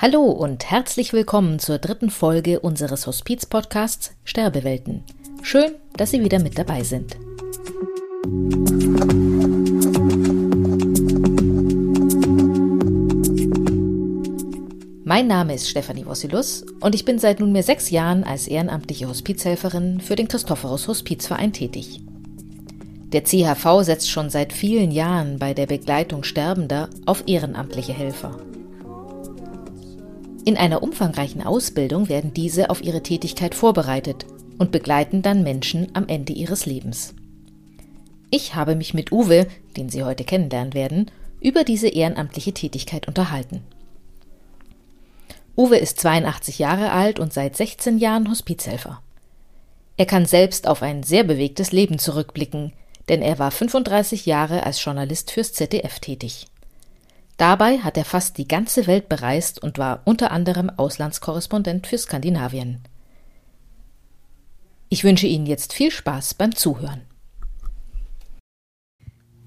Hallo 0.00 0.26
und 0.26 0.70
herzlich 0.70 1.12
willkommen 1.12 1.58
zur 1.58 1.78
dritten 1.78 2.08
Folge 2.10 2.60
unseres 2.60 3.08
Hospiz-Podcasts 3.08 4.12
Sterbewelten. 4.22 5.02
Schön, 5.42 5.72
dass 5.96 6.12
Sie 6.12 6.22
wieder 6.22 6.38
mit 6.38 6.56
dabei 6.56 6.84
sind. 6.84 7.16
Mein 15.04 15.26
Name 15.26 15.54
ist 15.54 15.68
Stefanie 15.68 16.06
Wossilus 16.06 16.64
und 16.78 16.94
ich 16.94 17.04
bin 17.04 17.18
seit 17.18 17.40
nunmehr 17.40 17.64
sechs 17.64 17.90
Jahren 17.90 18.22
als 18.22 18.46
ehrenamtliche 18.46 19.08
Hospizhelferin 19.08 20.00
für 20.00 20.14
den 20.14 20.28
Christophorus 20.28 20.86
Hospizverein 20.86 21.52
tätig. 21.52 22.02
Der 23.12 23.24
CHV 23.24 23.82
setzt 23.82 24.08
schon 24.08 24.30
seit 24.30 24.52
vielen 24.52 24.92
Jahren 24.92 25.40
bei 25.40 25.54
der 25.54 25.66
Begleitung 25.66 26.22
Sterbender 26.22 26.88
auf 27.04 27.24
ehrenamtliche 27.26 27.94
Helfer. 27.94 28.38
In 30.48 30.56
einer 30.56 30.82
umfangreichen 30.82 31.42
Ausbildung 31.42 32.08
werden 32.08 32.32
diese 32.32 32.70
auf 32.70 32.82
ihre 32.82 33.02
Tätigkeit 33.02 33.54
vorbereitet 33.54 34.24
und 34.56 34.72
begleiten 34.72 35.20
dann 35.20 35.42
Menschen 35.42 35.94
am 35.94 36.08
Ende 36.08 36.32
ihres 36.32 36.64
Lebens. 36.64 37.14
Ich 38.30 38.54
habe 38.54 38.74
mich 38.74 38.94
mit 38.94 39.12
Uwe, 39.12 39.46
den 39.76 39.90
Sie 39.90 40.04
heute 40.04 40.24
kennenlernen 40.24 40.72
werden, 40.72 41.10
über 41.42 41.64
diese 41.64 41.88
ehrenamtliche 41.88 42.54
Tätigkeit 42.54 43.06
unterhalten. 43.06 43.62
Uwe 45.54 45.76
ist 45.76 46.00
82 46.00 46.58
Jahre 46.58 46.92
alt 46.92 47.20
und 47.20 47.34
seit 47.34 47.54
16 47.54 47.98
Jahren 47.98 48.30
Hospizhelfer. 48.30 49.02
Er 49.98 50.06
kann 50.06 50.24
selbst 50.24 50.66
auf 50.66 50.80
ein 50.80 51.02
sehr 51.02 51.24
bewegtes 51.24 51.72
Leben 51.72 51.98
zurückblicken, 51.98 52.72
denn 53.10 53.20
er 53.20 53.38
war 53.38 53.50
35 53.50 54.24
Jahre 54.24 54.64
als 54.64 54.82
Journalist 54.82 55.30
fürs 55.30 55.52
ZDF 55.52 56.00
tätig. 56.00 56.46
Dabei 57.38 57.78
hat 57.78 57.96
er 57.96 58.04
fast 58.04 58.36
die 58.36 58.48
ganze 58.48 58.88
Welt 58.88 59.08
bereist 59.08 59.62
und 59.62 59.78
war 59.78 60.00
unter 60.04 60.32
anderem 60.32 60.70
Auslandskorrespondent 60.76 61.86
für 61.86 61.96
Skandinavien. 61.96 62.80
Ich 64.88 65.04
wünsche 65.04 65.28
Ihnen 65.28 65.46
jetzt 65.46 65.72
viel 65.72 65.92
Spaß 65.92 66.34
beim 66.34 66.56
Zuhören. 66.56 67.02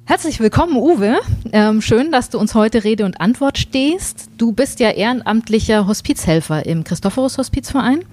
Herzlich 0.05 0.39
willkommen, 0.39 0.77
Uwe. 0.77 1.19
Ähm, 1.51 1.81
schön, 1.81 2.13
dass 2.13 2.29
du 2.29 2.39
uns 2.39 2.55
heute 2.55 2.85
Rede 2.85 3.03
und 3.03 3.19
Antwort 3.19 3.57
stehst. 3.57 4.29
Du 4.37 4.53
bist 4.53 4.79
ja 4.79 4.91
ehrenamtlicher 4.91 5.85
Hospizhelfer 5.85 6.65
im 6.65 6.85
Christophorus 6.85 7.37
Hospizverein. 7.37 8.05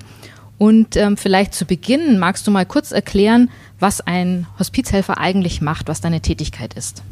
Und 0.59 0.97
ähm, 0.97 1.17
vielleicht 1.17 1.55
zu 1.55 1.67
Beginn 1.67 2.19
magst 2.19 2.45
du 2.49 2.51
mal 2.51 2.67
kurz 2.67 2.91
erklären, 2.91 3.49
was 3.79 4.01
ein 4.01 4.49
Hospizhelfer 4.59 5.19
eigentlich 5.19 5.61
macht, 5.61 5.87
was 5.87 6.01
deine 6.01 6.21
Tätigkeit 6.21 6.75
ist. 6.75 7.05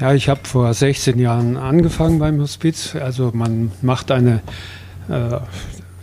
Ja, 0.00 0.12
ich 0.12 0.28
habe 0.28 0.40
vor 0.42 0.74
16 0.74 1.20
Jahren 1.20 1.56
angefangen 1.56 2.18
beim 2.18 2.40
Hospiz. 2.40 2.96
Also 2.96 3.30
man 3.32 3.70
macht 3.80 4.10
eine 4.10 4.42
äh, 5.08 5.38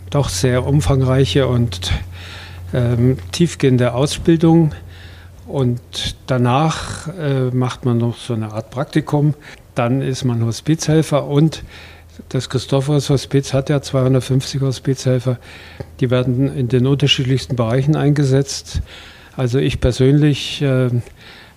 doch 0.08 0.30
sehr 0.30 0.66
umfangreiche 0.66 1.46
und 1.46 1.92
ähm, 2.72 3.18
tiefgehende 3.32 3.92
Ausbildung 3.92 4.74
und 5.46 5.80
danach 6.26 7.08
äh, 7.18 7.50
macht 7.50 7.84
man 7.84 7.98
noch 7.98 8.16
so 8.16 8.32
eine 8.32 8.52
Art 8.52 8.70
Praktikum. 8.70 9.34
Dann 9.74 10.00
ist 10.00 10.24
man 10.24 10.42
Hospizhelfer 10.42 11.26
und 11.26 11.62
das 12.30 12.48
Christophorus 12.48 13.10
Hospiz 13.10 13.52
hat 13.52 13.68
ja 13.68 13.82
250 13.82 14.62
Hospizhelfer. 14.62 15.36
Die 16.00 16.10
werden 16.10 16.54
in 16.56 16.68
den 16.68 16.86
unterschiedlichsten 16.86 17.56
Bereichen 17.56 17.96
eingesetzt. 17.96 18.80
Also 19.36 19.58
ich 19.58 19.80
persönlich 19.80 20.62
äh, 20.62 20.88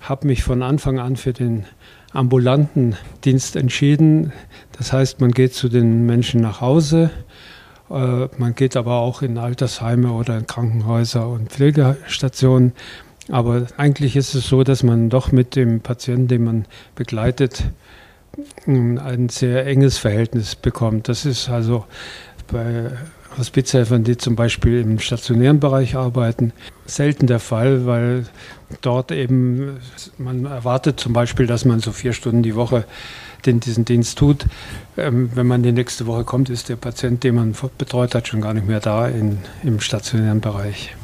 habe 0.02 0.28
mich 0.28 0.44
von 0.44 0.64
Anfang 0.64 1.00
an 1.00 1.16
für 1.16 1.32
den 1.32 1.66
ambulanten 2.16 2.96
Dienst 3.24 3.56
entschieden. 3.56 4.32
Das 4.78 4.94
heißt, 4.94 5.22
man 5.22 5.32
geht 5.32 5.54
zu 5.54 5.70
den 5.70 6.06
Menschen 6.06 6.42
nach 6.42 6.62
Hause, 6.62 7.12
äh, 7.90 8.28
man 8.38 8.56
geht 8.56 8.76
aber 8.76 8.96
auch 8.96 9.22
in 9.22 9.38
Altersheime 9.38 10.12
oder 10.12 10.38
in 10.38 10.48
Krankenhäuser 10.48 11.28
und 11.28 11.52
Pflegestationen. 11.52 12.74
Aber 13.30 13.66
eigentlich 13.78 14.16
ist 14.16 14.36
es 14.36 14.48
so, 14.48 14.64
dass 14.64 14.84
man 14.84 15.10
doch 15.10 15.32
mit 15.32 15.56
dem 15.56 15.82
Patienten, 15.82 16.28
den 16.28 16.44
man 16.44 16.66
begleitet, 16.96 17.64
ein 18.68 19.30
sehr 19.30 19.66
enges 19.66 19.98
Verhältnis 19.98 20.56
bekommt. 20.56 21.08
Das 21.08 21.26
ist 21.26 21.50
also 21.50 21.86
bei 22.52 22.92
Hospizhelfern, 23.38 24.04
die 24.04 24.18
zum 24.18 24.36
Beispiel 24.36 24.82
im 24.82 25.00
stationären 25.00 25.60
Bereich 25.60 25.96
arbeiten, 25.96 26.54
selten 26.86 27.28
der 27.28 27.40
Fall, 27.40 27.86
weil 27.86 28.26
dort 28.82 29.12
eben 29.12 29.78
man 30.18 30.46
erwartet 30.46 31.00
zum 31.00 31.14
Beispiel, 31.14 31.48
dass 31.48 31.66
man 31.66 31.80
so 31.80 31.92
vier 31.92 32.14
Stunden 32.14 32.44
die 32.44 32.56
Woche 32.56 32.86
den, 33.46 33.60
diesen 33.60 33.86
Dienst 33.86 34.18
tut. 34.18 34.46
Ähm, 34.98 35.30
wenn 35.36 35.48
man 35.48 35.64
die 35.64 35.72
nächste 35.72 36.08
Woche 36.08 36.24
kommt, 36.24 36.50
ist 36.50 36.70
der 36.70 36.76
Patient, 36.76 37.24
den 37.24 37.36
man 37.36 37.56
betreut 37.78 38.16
hat, 38.16 38.28
schon 38.28 38.42
gar 38.42 38.54
nicht 38.54 38.68
mehr 38.68 38.80
da 38.80 39.08
in, 39.08 39.38
im 39.64 39.80
stationären 39.80 40.42
Bereich. 40.42 40.96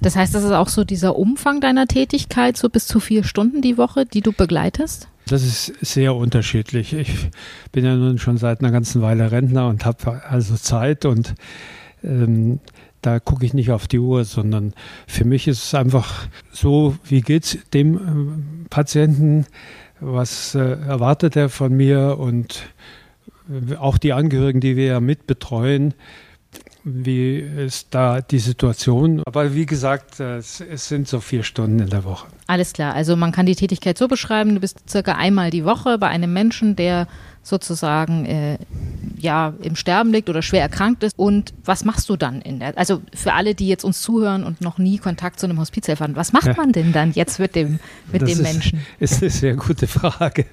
Das 0.00 0.16
heißt, 0.16 0.34
das 0.34 0.44
ist 0.44 0.52
auch 0.52 0.68
so 0.68 0.84
dieser 0.84 1.16
Umfang 1.16 1.60
deiner 1.60 1.86
Tätigkeit, 1.86 2.56
so 2.56 2.70
bis 2.70 2.86
zu 2.86 3.00
vier 3.00 3.22
Stunden 3.24 3.60
die 3.60 3.76
Woche, 3.76 4.06
die 4.06 4.22
du 4.22 4.32
begleitest? 4.32 5.08
Das 5.30 5.44
ist 5.44 5.72
sehr 5.80 6.16
unterschiedlich. 6.16 6.92
Ich 6.92 7.30
bin 7.70 7.84
ja 7.84 7.94
nun 7.94 8.18
schon 8.18 8.36
seit 8.36 8.58
einer 8.58 8.72
ganzen 8.72 9.00
Weile 9.00 9.30
Rentner 9.30 9.68
und 9.68 9.84
habe 9.84 10.24
also 10.28 10.56
Zeit 10.56 11.04
und 11.04 11.36
ähm, 12.02 12.58
da 13.00 13.20
gucke 13.20 13.46
ich 13.46 13.54
nicht 13.54 13.70
auf 13.70 13.86
die 13.86 14.00
Uhr, 14.00 14.24
sondern 14.24 14.74
für 15.06 15.24
mich 15.24 15.46
ist 15.46 15.62
es 15.62 15.74
einfach 15.74 16.26
so, 16.50 16.96
wie 17.04 17.20
geht 17.20 17.44
es 17.44 17.58
dem 17.72 17.94
äh, 17.94 18.68
Patienten, 18.70 19.46
was 20.00 20.56
äh, 20.56 20.58
erwartet 20.58 21.36
er 21.36 21.48
von 21.48 21.76
mir 21.76 22.18
und 22.18 22.64
äh, 23.48 23.76
auch 23.76 23.98
die 23.98 24.12
Angehörigen, 24.12 24.60
die 24.60 24.74
wir 24.74 24.86
ja 24.86 25.00
mitbetreuen, 25.00 25.94
wie 26.84 27.38
ist 27.38 27.88
da 27.90 28.20
die 28.20 28.38
Situation? 28.38 29.22
Aber 29.26 29.54
wie 29.54 29.66
gesagt, 29.66 30.20
es, 30.20 30.60
es, 30.60 30.88
sind 30.88 31.08
so 31.08 31.20
vier 31.20 31.42
Stunden 31.42 31.78
in 31.78 31.90
der 31.90 32.04
Woche. 32.04 32.26
Alles 32.46 32.72
klar. 32.72 32.94
Also 32.94 33.16
man 33.16 33.32
kann 33.32 33.46
die 33.46 33.54
Tätigkeit 33.54 33.98
so 33.98 34.08
beschreiben, 34.08 34.54
du 34.54 34.60
bist 34.60 34.88
circa 34.88 35.12
einmal 35.12 35.50
die 35.50 35.64
Woche 35.64 35.98
bei 35.98 36.08
einem 36.08 36.32
Menschen, 36.32 36.76
der 36.76 37.06
sozusagen 37.42 38.26
äh, 38.26 38.58
ja 39.22 39.54
im 39.62 39.76
Sterben 39.76 40.12
liegt 40.12 40.28
oder 40.28 40.42
schwer 40.42 40.62
erkrankt 40.62 41.02
ist. 41.02 41.18
Und 41.18 41.52
was 41.64 41.84
machst 41.84 42.08
du 42.08 42.16
dann 42.16 42.40
in 42.40 42.60
der? 42.60 42.76
Also 42.76 43.02
für 43.14 43.32
alle, 43.32 43.54
die 43.54 43.68
jetzt 43.68 43.84
uns 43.84 44.02
zuhören 44.02 44.44
und 44.44 44.60
noch 44.60 44.78
nie 44.78 44.98
Kontakt 44.98 45.40
zu 45.40 45.46
einem 45.46 45.58
Hospizhelfer 45.58 46.04
hatten, 46.04 46.16
was 46.16 46.32
macht 46.32 46.56
man 46.56 46.72
denn 46.72 46.92
dann 46.92 47.12
jetzt 47.12 47.38
mit 47.38 47.54
dem 47.54 47.78
mit 48.12 48.22
das 48.22 48.30
dem 48.30 48.38
ist, 48.38 48.42
Menschen? 48.42 48.86
Ist 49.00 49.22
eine 49.22 49.30
sehr 49.30 49.54
gute 49.54 49.86
Frage, 49.86 50.46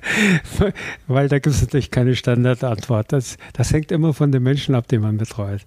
weil 1.07 1.27
da 1.29 1.39
gibt 1.39 1.56
es 1.56 1.61
natürlich 1.61 1.91
keine 1.91 2.16
Standardantwort. 2.16 3.11
Das, 3.11 3.38
das 3.53 3.72
hängt 3.73 3.91
immer 3.91 4.13
von 4.13 4.31
dem 4.31 4.44
Menschen 4.44 4.75
ab, 4.75 4.88
den 4.88 5.01
man 5.01 5.17
betreut. 5.17 5.61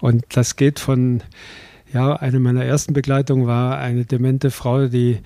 Und 0.00 0.24
das 0.30 0.56
geht 0.56 0.80
von 0.80 1.22
ja, 1.94 2.16
eine 2.16 2.40
meiner 2.40 2.64
ersten 2.64 2.92
Begleitungen 2.92 3.46
war 3.46 3.78
eine 3.78 4.04
demente 4.04 4.50
Frau, 4.50 4.88
die, 4.88 5.20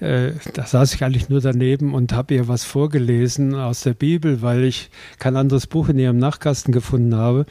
äh, 0.00 0.32
da 0.54 0.64
saß 0.64 0.94
ich 0.94 1.04
eigentlich 1.04 1.28
nur 1.28 1.42
daneben 1.42 1.92
und 1.92 2.14
habe 2.14 2.34
ihr 2.34 2.48
was 2.48 2.64
vorgelesen 2.64 3.54
aus 3.54 3.82
der 3.82 3.92
Bibel, 3.92 4.40
weil 4.40 4.64
ich 4.64 4.90
kein 5.18 5.36
anderes 5.36 5.66
Buch 5.66 5.90
in 5.90 5.98
ihrem 5.98 6.16
Nachkasten 6.16 6.72
gefunden 6.72 7.14
habe. 7.14 7.44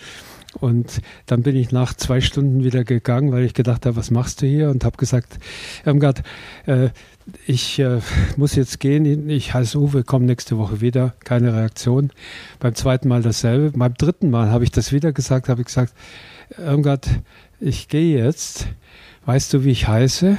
Und 0.60 1.02
dann 1.28 1.44
bin 1.44 1.56
ich 1.56 1.72
nach 1.72 1.94
zwei 1.94 2.20
Stunden 2.20 2.64
wieder 2.64 2.84
gegangen, 2.84 3.32
weil 3.32 3.44
ich 3.44 3.54
gedacht 3.54 3.86
habe, 3.86 3.96
was 3.96 4.12
machst 4.12 4.42
du 4.42 4.48
hier? 4.48 4.70
Und 4.70 4.86
habe 4.86 4.98
gesagt, 4.98 5.40
Irmgard, 5.86 6.24
äh, 6.66 6.90
ich 7.46 7.80
äh, 7.80 8.00
muss 8.38 8.56
jetzt 8.56 8.80
gehen. 8.80 9.30
Ich 9.30 9.54
heiße 9.54 9.80
Uwe, 9.80 10.04
komme 10.04 10.26
nächste 10.26 10.58
Woche 10.58 10.82
wieder. 10.82 11.14
Keine 11.24 11.54
Reaktion. 11.54 12.12
Beim 12.60 12.76
zweiten 12.76 13.08
Mal 13.08 13.22
dasselbe. 13.22 13.78
Beim 13.78 13.94
dritten 13.94 14.30
Mal 14.30 14.50
habe 14.50 14.64
ich 14.64 14.72
das 14.72 14.92
wieder 14.92 15.12
gesagt, 15.12 15.50
habe 15.50 15.62
ich 15.62 15.68
gesagt, 15.68 15.94
Irmgard, 16.58 17.08
ich 17.64 17.88
gehe 17.88 18.22
jetzt, 18.22 18.68
weißt 19.26 19.54
du, 19.54 19.64
wie 19.64 19.72
ich 19.72 19.88
heiße? 19.88 20.38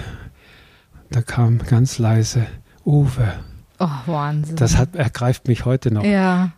Da 1.11 1.23
kam 1.23 1.59
ganz 1.59 1.99
leise, 1.99 2.47
Uwe. 2.85 3.33
Oh, 3.79 3.89
Wahnsinn. 4.07 4.57
Das 4.57 4.77
hat, 4.77 4.95
ergreift 4.95 5.49
mich 5.49 5.65
heute 5.65 5.93
noch. 5.93 6.05
Ja. 6.05 6.53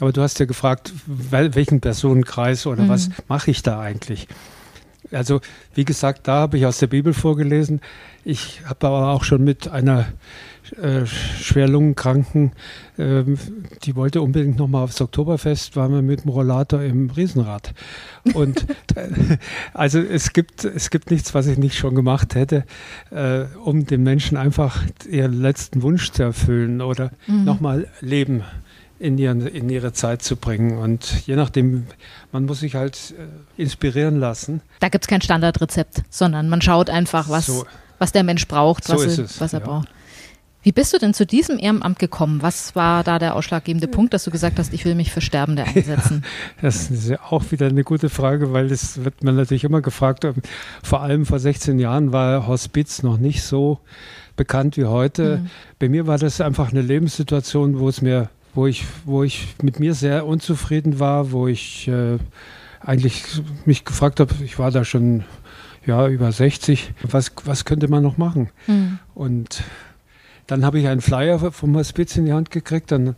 Aber 0.00 0.12
du 0.12 0.22
hast 0.22 0.38
ja 0.38 0.46
gefragt, 0.46 0.92
welchen 1.06 1.80
Personenkreis 1.80 2.66
oder 2.66 2.84
mhm. 2.84 2.88
was 2.88 3.10
mache 3.28 3.50
ich 3.50 3.62
da 3.62 3.80
eigentlich? 3.80 4.28
Also, 5.10 5.40
wie 5.74 5.84
gesagt, 5.84 6.28
da 6.28 6.40
habe 6.40 6.58
ich 6.58 6.66
aus 6.66 6.78
der 6.78 6.86
Bibel 6.86 7.14
vorgelesen. 7.14 7.80
Ich 8.24 8.62
habe 8.64 8.86
aber 8.86 9.08
auch 9.10 9.24
schon 9.24 9.44
mit 9.44 9.68
einer 9.68 10.06
äh, 10.80 11.06
Schwerlungenkranken, 11.06 12.52
äh, 12.96 13.24
die 13.82 13.96
wollte 13.96 14.22
unbedingt 14.22 14.58
nochmal 14.58 14.84
aufs 14.84 15.00
Oktoberfest, 15.00 15.76
waren 15.76 15.92
wir 15.92 16.02
mit 16.02 16.24
dem 16.24 16.30
Rollator 16.30 16.82
im 16.82 17.10
Riesenrad. 17.10 17.74
Und 18.34 18.66
äh, 18.94 19.36
also 19.74 19.98
es 19.98 20.32
gibt, 20.32 20.64
es 20.64 20.90
gibt 20.90 21.10
nichts, 21.10 21.34
was 21.34 21.46
ich 21.46 21.58
nicht 21.58 21.76
schon 21.76 21.94
gemacht 21.94 22.34
hätte, 22.34 22.64
äh, 23.10 23.44
um 23.64 23.86
den 23.86 24.02
Menschen 24.02 24.36
einfach 24.36 24.82
ihren 25.08 25.40
letzten 25.40 25.82
Wunsch 25.82 26.10
zu 26.12 26.22
erfüllen 26.22 26.80
oder 26.80 27.10
mhm. 27.26 27.44
nochmal 27.44 27.88
Leben 28.00 28.42
in, 28.98 29.18
ihren, 29.18 29.46
in 29.46 29.68
ihre 29.68 29.92
Zeit 29.92 30.22
zu 30.22 30.36
bringen. 30.36 30.78
Und 30.78 31.26
je 31.26 31.34
nachdem, 31.34 31.86
man 32.30 32.46
muss 32.46 32.60
sich 32.60 32.76
halt 32.76 33.14
äh, 33.18 33.60
inspirieren 33.60 34.18
lassen. 34.20 34.62
Da 34.80 34.88
gibt 34.88 35.04
es 35.04 35.08
kein 35.08 35.20
Standardrezept, 35.20 36.02
sondern 36.08 36.48
man 36.48 36.62
schaut 36.62 36.88
einfach, 36.88 37.28
was, 37.28 37.46
so, 37.46 37.66
was 37.98 38.12
der 38.12 38.22
Mensch 38.22 38.46
braucht, 38.46 38.88
was, 38.88 39.02
so 39.02 39.22
er, 39.22 39.28
was 39.40 39.52
er 39.52 39.60
ja. 39.60 39.66
braucht. 39.66 39.88
Wie 40.62 40.70
bist 40.72 40.92
du 40.92 40.98
denn 40.98 41.12
zu 41.12 41.26
diesem 41.26 41.58
Ehrenamt 41.58 41.98
gekommen? 41.98 42.40
Was 42.40 42.76
war 42.76 43.02
da 43.02 43.18
der 43.18 43.34
ausschlaggebende 43.34 43.88
Punkt, 43.88 44.14
dass 44.14 44.24
du 44.24 44.30
gesagt 44.30 44.58
hast, 44.58 44.72
ich 44.72 44.84
will 44.84 44.94
mich 44.94 45.10
für 45.10 45.20
Sterbende 45.20 45.64
einsetzen? 45.64 46.24
Ja, 46.56 46.62
das 46.62 46.90
ist 46.90 47.08
ja 47.08 47.18
auch 47.30 47.50
wieder 47.50 47.66
eine 47.66 47.82
gute 47.82 48.08
Frage, 48.08 48.52
weil 48.52 48.68
das 48.68 49.04
wird 49.04 49.24
man 49.24 49.34
natürlich 49.34 49.64
immer 49.64 49.80
gefragt. 49.80 50.26
Vor 50.82 51.00
allem 51.00 51.26
vor 51.26 51.38
16 51.38 51.78
Jahren 51.78 52.12
war 52.12 52.46
Hospiz 52.46 53.02
noch 53.02 53.18
nicht 53.18 53.42
so 53.42 53.80
bekannt 54.36 54.76
wie 54.76 54.84
heute. 54.84 55.38
Mhm. 55.38 55.50
Bei 55.78 55.88
mir 55.88 56.06
war 56.06 56.18
das 56.18 56.40
einfach 56.40 56.70
eine 56.70 56.82
Lebenssituation, 56.82 57.80
wo 57.80 57.88
es 57.88 58.00
mir, 58.00 58.30
wo 58.54 58.66
ich, 58.66 58.84
wo 59.04 59.24
ich 59.24 59.48
mit 59.62 59.80
mir 59.80 59.94
sehr 59.94 60.26
unzufrieden 60.26 61.00
war, 61.00 61.32
wo 61.32 61.48
ich 61.48 61.88
äh, 61.88 62.18
eigentlich 62.80 63.24
mich 63.64 63.84
gefragt 63.84 64.20
habe, 64.20 64.32
ich 64.44 64.58
war 64.58 64.70
da 64.70 64.84
schon 64.84 65.24
ja 65.84 66.06
über 66.06 66.30
60, 66.30 66.94
was, 67.02 67.32
was 67.44 67.64
könnte 67.64 67.88
man 67.88 68.02
noch 68.02 68.16
machen? 68.16 68.50
Mhm. 68.66 68.98
Und 69.14 69.64
dann 70.46 70.64
habe 70.64 70.80
ich 70.80 70.88
einen 70.88 71.00
Flyer 71.00 71.38
vom 71.52 71.76
Hospiz 71.76 72.16
in 72.16 72.26
die 72.26 72.32
Hand 72.32 72.50
gekriegt. 72.50 72.90
Dann, 72.90 73.14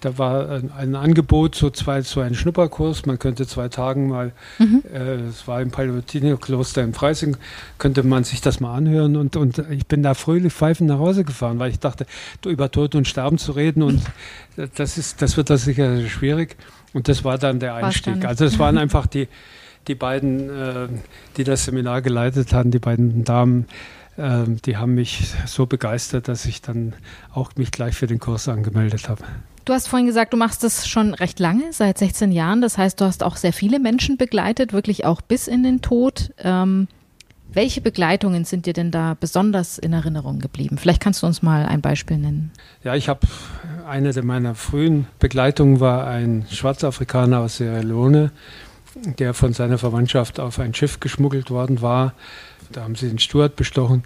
da 0.00 0.16
war 0.16 0.48
ein, 0.48 0.70
ein 0.70 0.94
Angebot, 0.94 1.54
so, 1.54 1.70
zwei, 1.70 2.02
so 2.02 2.20
ein 2.20 2.34
Schnupperkurs. 2.34 3.04
Man 3.04 3.18
könnte 3.18 3.46
zwei 3.46 3.68
Tagen 3.68 4.08
mal, 4.08 4.32
mhm. 4.58 4.82
äh, 4.92 5.14
es 5.28 5.48
war 5.48 5.60
im 5.60 5.70
Pallottiner-Kloster 5.70 6.82
in 6.82 6.94
Freising, 6.94 7.36
könnte 7.78 8.04
man 8.04 8.24
sich 8.24 8.40
das 8.40 8.60
mal 8.60 8.76
anhören. 8.76 9.16
Und, 9.16 9.36
und 9.36 9.58
ich 9.70 9.86
bin 9.86 10.02
da 10.02 10.14
fröhlich 10.14 10.52
pfeifend 10.52 10.88
nach 10.88 10.98
Hause 10.98 11.24
gefahren, 11.24 11.58
weil 11.58 11.70
ich 11.70 11.80
dachte, 11.80 12.06
über 12.46 12.70
Tod 12.70 12.94
und 12.94 13.08
Sterben 13.08 13.38
zu 13.38 13.52
reden 13.52 13.82
und 13.82 14.02
das, 14.76 14.98
ist, 14.98 15.20
das 15.20 15.36
wird 15.36 15.50
das 15.50 15.64
sicher 15.64 16.06
schwierig. 16.08 16.56
Und 16.94 17.08
das 17.08 17.24
war 17.24 17.38
dann 17.38 17.60
der 17.60 17.74
Einstieg. 17.74 18.24
Also 18.24 18.44
es 18.44 18.58
waren 18.58 18.78
einfach 18.78 19.06
die, 19.06 19.28
die 19.88 19.94
beiden, 19.94 20.48
äh, 20.48 20.88
die 21.36 21.44
das 21.44 21.64
Seminar 21.64 22.02
geleitet 22.02 22.52
haben, 22.52 22.70
die 22.70 22.78
beiden 22.78 23.24
Damen, 23.24 23.66
ähm, 24.18 24.60
die 24.62 24.76
haben 24.76 24.94
mich 24.94 25.32
so 25.46 25.66
begeistert, 25.66 26.28
dass 26.28 26.44
ich 26.44 26.60
dann 26.60 26.92
auch 27.32 27.52
mich 27.56 27.70
gleich 27.70 27.94
für 27.94 28.06
den 28.06 28.18
Kurs 28.18 28.48
angemeldet 28.48 29.08
habe. 29.08 29.24
Du 29.64 29.74
hast 29.74 29.88
vorhin 29.88 30.06
gesagt, 30.06 30.32
du 30.32 30.36
machst 30.36 30.64
das 30.64 30.88
schon 30.88 31.14
recht 31.14 31.38
lange, 31.40 31.72
seit 31.72 31.98
16 31.98 32.32
Jahren. 32.32 32.60
Das 32.60 32.78
heißt, 32.78 33.00
du 33.00 33.04
hast 33.04 33.22
auch 33.22 33.36
sehr 33.36 33.52
viele 33.52 33.78
Menschen 33.78 34.16
begleitet, 34.16 34.72
wirklich 34.72 35.04
auch 35.04 35.20
bis 35.20 35.46
in 35.46 35.62
den 35.62 35.82
Tod. 35.82 36.32
Ähm, 36.38 36.88
welche 37.52 37.80
Begleitungen 37.80 38.44
sind 38.44 38.66
dir 38.66 38.72
denn 38.72 38.90
da 38.90 39.16
besonders 39.18 39.78
in 39.78 39.92
Erinnerung 39.92 40.38
geblieben? 40.38 40.78
Vielleicht 40.78 41.00
kannst 41.00 41.22
du 41.22 41.26
uns 41.26 41.42
mal 41.42 41.64
ein 41.66 41.80
Beispiel 41.80 42.18
nennen. 42.18 42.50
Ja, 42.84 42.94
ich 42.94 43.08
habe 43.08 43.26
eine 43.86 44.12
meiner 44.22 44.54
frühen 44.54 45.06
Begleitungen 45.18 45.80
war 45.80 46.06
ein 46.06 46.46
Schwarzafrikaner 46.50 47.40
aus 47.40 47.56
Sierra 47.56 47.80
Leone, 47.80 48.32
der 48.94 49.34
von 49.34 49.52
seiner 49.52 49.78
Verwandtschaft 49.78 50.40
auf 50.40 50.58
ein 50.58 50.74
Schiff 50.74 51.00
geschmuggelt 51.00 51.50
worden 51.50 51.82
war 51.82 52.14
da 52.72 52.82
haben 52.82 52.94
sie 52.94 53.08
den 53.08 53.18
Stuart 53.18 53.56
bestochen 53.56 54.02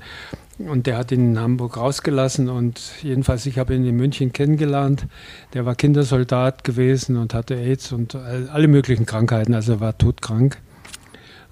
und 0.58 0.86
der 0.86 0.96
hat 0.96 1.12
ihn 1.12 1.32
in 1.32 1.38
Hamburg 1.38 1.76
rausgelassen 1.76 2.48
und 2.48 2.80
jedenfalls, 3.02 3.46
ich 3.46 3.58
habe 3.58 3.74
ihn 3.74 3.84
in 3.84 3.96
München 3.96 4.32
kennengelernt. 4.32 5.06
Der 5.54 5.66
war 5.66 5.74
Kindersoldat 5.74 6.62
gewesen 6.62 7.16
und 7.16 7.34
hatte 7.34 7.54
AIDS 7.54 7.92
und 7.92 8.14
alle 8.14 8.68
möglichen 8.68 9.06
Krankheiten, 9.06 9.54
also 9.54 9.74
er 9.74 9.80
war 9.80 9.98
todkrank. 9.98 10.58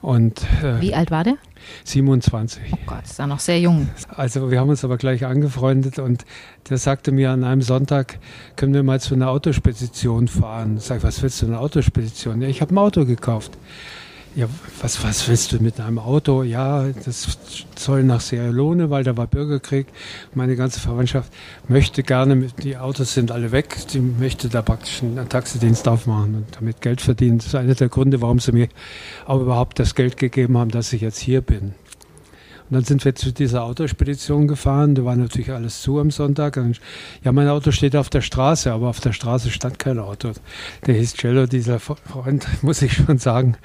Und, 0.01 0.43
äh, 0.63 0.81
Wie 0.81 0.95
alt 0.95 1.11
war 1.11 1.25
der? 1.25 1.37
27. 1.85 2.63
Oh 2.73 2.77
Gott, 2.87 3.05
ist 3.05 3.19
er 3.19 3.27
noch 3.27 3.41
sehr 3.41 3.61
jung. 3.61 3.89
Also 4.09 4.51
wir 4.51 4.61
haben 4.61 4.71
uns 4.71 4.85
aber 4.85 4.97
gleich 4.97 5.25
angefreundet 5.25 5.99
und 5.99 6.25
der 6.69 6.79
sagte 6.79 7.13
mir 7.13 7.31
an 7.31 7.45
einem 7.45 7.63
Sonntag, 7.63 8.19
können 8.57 8.75
wir 8.75 8.83
mal 8.83 9.01
zu 9.01 9.15
einer 9.15 9.31
Autospedition 9.31 10.29
fahren. 10.29 10.77
Ich 10.79 10.85
sage, 10.85 11.03
was 11.03 11.23
willst 11.23 11.43
du, 11.43 11.47
eine 11.47 11.59
Autospedition? 11.59 12.43
Ja, 12.43 12.49
ich 12.49 12.61
habe 12.61 12.75
ein 12.75 12.79
Auto 12.79 13.05
gekauft 13.05 13.53
ja, 14.37 14.47
was, 14.81 15.03
was 15.03 15.29
willst 15.29 15.53
du 15.53 15.61
mit 15.61 15.81
einem 15.81 15.99
Auto? 15.99 16.43
Ja, 16.43 16.87
das 17.05 17.39
soll 17.77 18.05
nach 18.05 18.21
Sierra 18.21 18.51
Leone, 18.51 18.91
weil 18.91 19.03
da 19.03 19.17
war 19.17 19.27
Bürgerkrieg. 19.27 19.87
Meine 20.35 20.57
ganze 20.57 20.81
Verwandtschaft 20.81 21.33
möchte 21.69 22.03
gerne, 22.03 22.49
die 22.63 22.77
Autos 22.77 23.15
sind 23.15 23.33
alle 23.33 23.51
weg, 23.53 23.77
die 23.93 24.01
möchte 24.01 24.49
da 24.49 24.63
praktisch 24.63 25.03
einen 25.03 25.29
Taxidienst 25.29 25.89
aufmachen 25.89 26.37
und 26.37 26.47
damit 26.57 26.81
Geld 26.81 27.01
verdienen. 27.01 27.39
Das 27.39 27.49
ist 27.49 27.55
einer 27.55 27.75
der 27.75 27.89
Gründe, 27.89 28.21
warum 28.21 28.39
sie 28.39 28.53
mir 28.53 28.69
auch 29.27 29.41
überhaupt 29.41 29.79
das 29.79 29.95
Geld 29.95 30.17
gegeben 30.17 30.57
haben, 30.57 30.71
dass 30.71 30.93
ich 30.93 31.01
jetzt 31.01 31.19
hier 31.19 31.41
bin. 31.41 31.75
Und 32.71 32.77
dann 32.77 32.85
sind 32.85 33.05
wir 33.05 33.17
zu 33.17 33.33
dieser 33.33 33.65
Autospedition 33.65 34.47
gefahren. 34.47 34.95
Da 34.95 35.05
war 35.05 35.17
natürlich 35.17 35.51
alles 35.51 35.83
zu 35.83 35.99
am 35.99 36.13
Sonntag. 36.13 36.57
Und, 36.57 36.81
ja, 37.25 37.33
mein 37.33 37.49
Auto 37.49 37.73
steht 37.73 37.97
auf 37.97 38.11
der 38.11 38.21
Straße, 38.21 38.73
aber 38.73 38.89
auf 38.89 39.01
der 39.01 39.13
Straße 39.13 39.51
stand 39.51 39.81
kein 39.81 39.99
Auto. 39.99 40.31
Der 40.87 40.95
hieß 40.95 41.15
Cello, 41.15 41.47
dieser 41.47 41.81
Freund, 41.81 42.47
muss 42.63 42.81
ich 42.83 42.93
schon 42.93 43.19
sagen. 43.19 43.57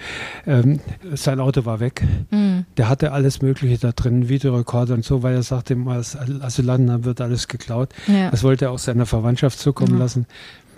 Ähm, 0.48 0.80
sein 1.14 1.40
Auto 1.40 1.66
war 1.66 1.80
weg. 1.80 2.02
Mhm. 2.32 2.66
Der 2.78 2.90
hatte 2.90 3.12
alles 3.12 3.44
Mögliche 3.44 3.78
da 3.78 3.92
drin, 3.92 4.28
Videorekorder 4.28 4.96
und 4.96 5.06
so, 5.06 5.22
weil 5.22 5.36
er 5.36 5.44
sagte, 5.44 5.78
als 5.86 6.18
Asylanten 6.18 7.06
wird 7.06 7.22
alles 7.22 7.48
geklaut. 7.48 7.94
Ja. 8.08 8.32
Das 8.32 8.42
wollte 8.42 8.66
er 8.66 8.72
auch 8.72 8.80
seiner 8.80 9.06
Verwandtschaft 9.06 9.60
zukommen 9.60 9.94
mhm. 9.94 10.00
lassen. 10.00 10.26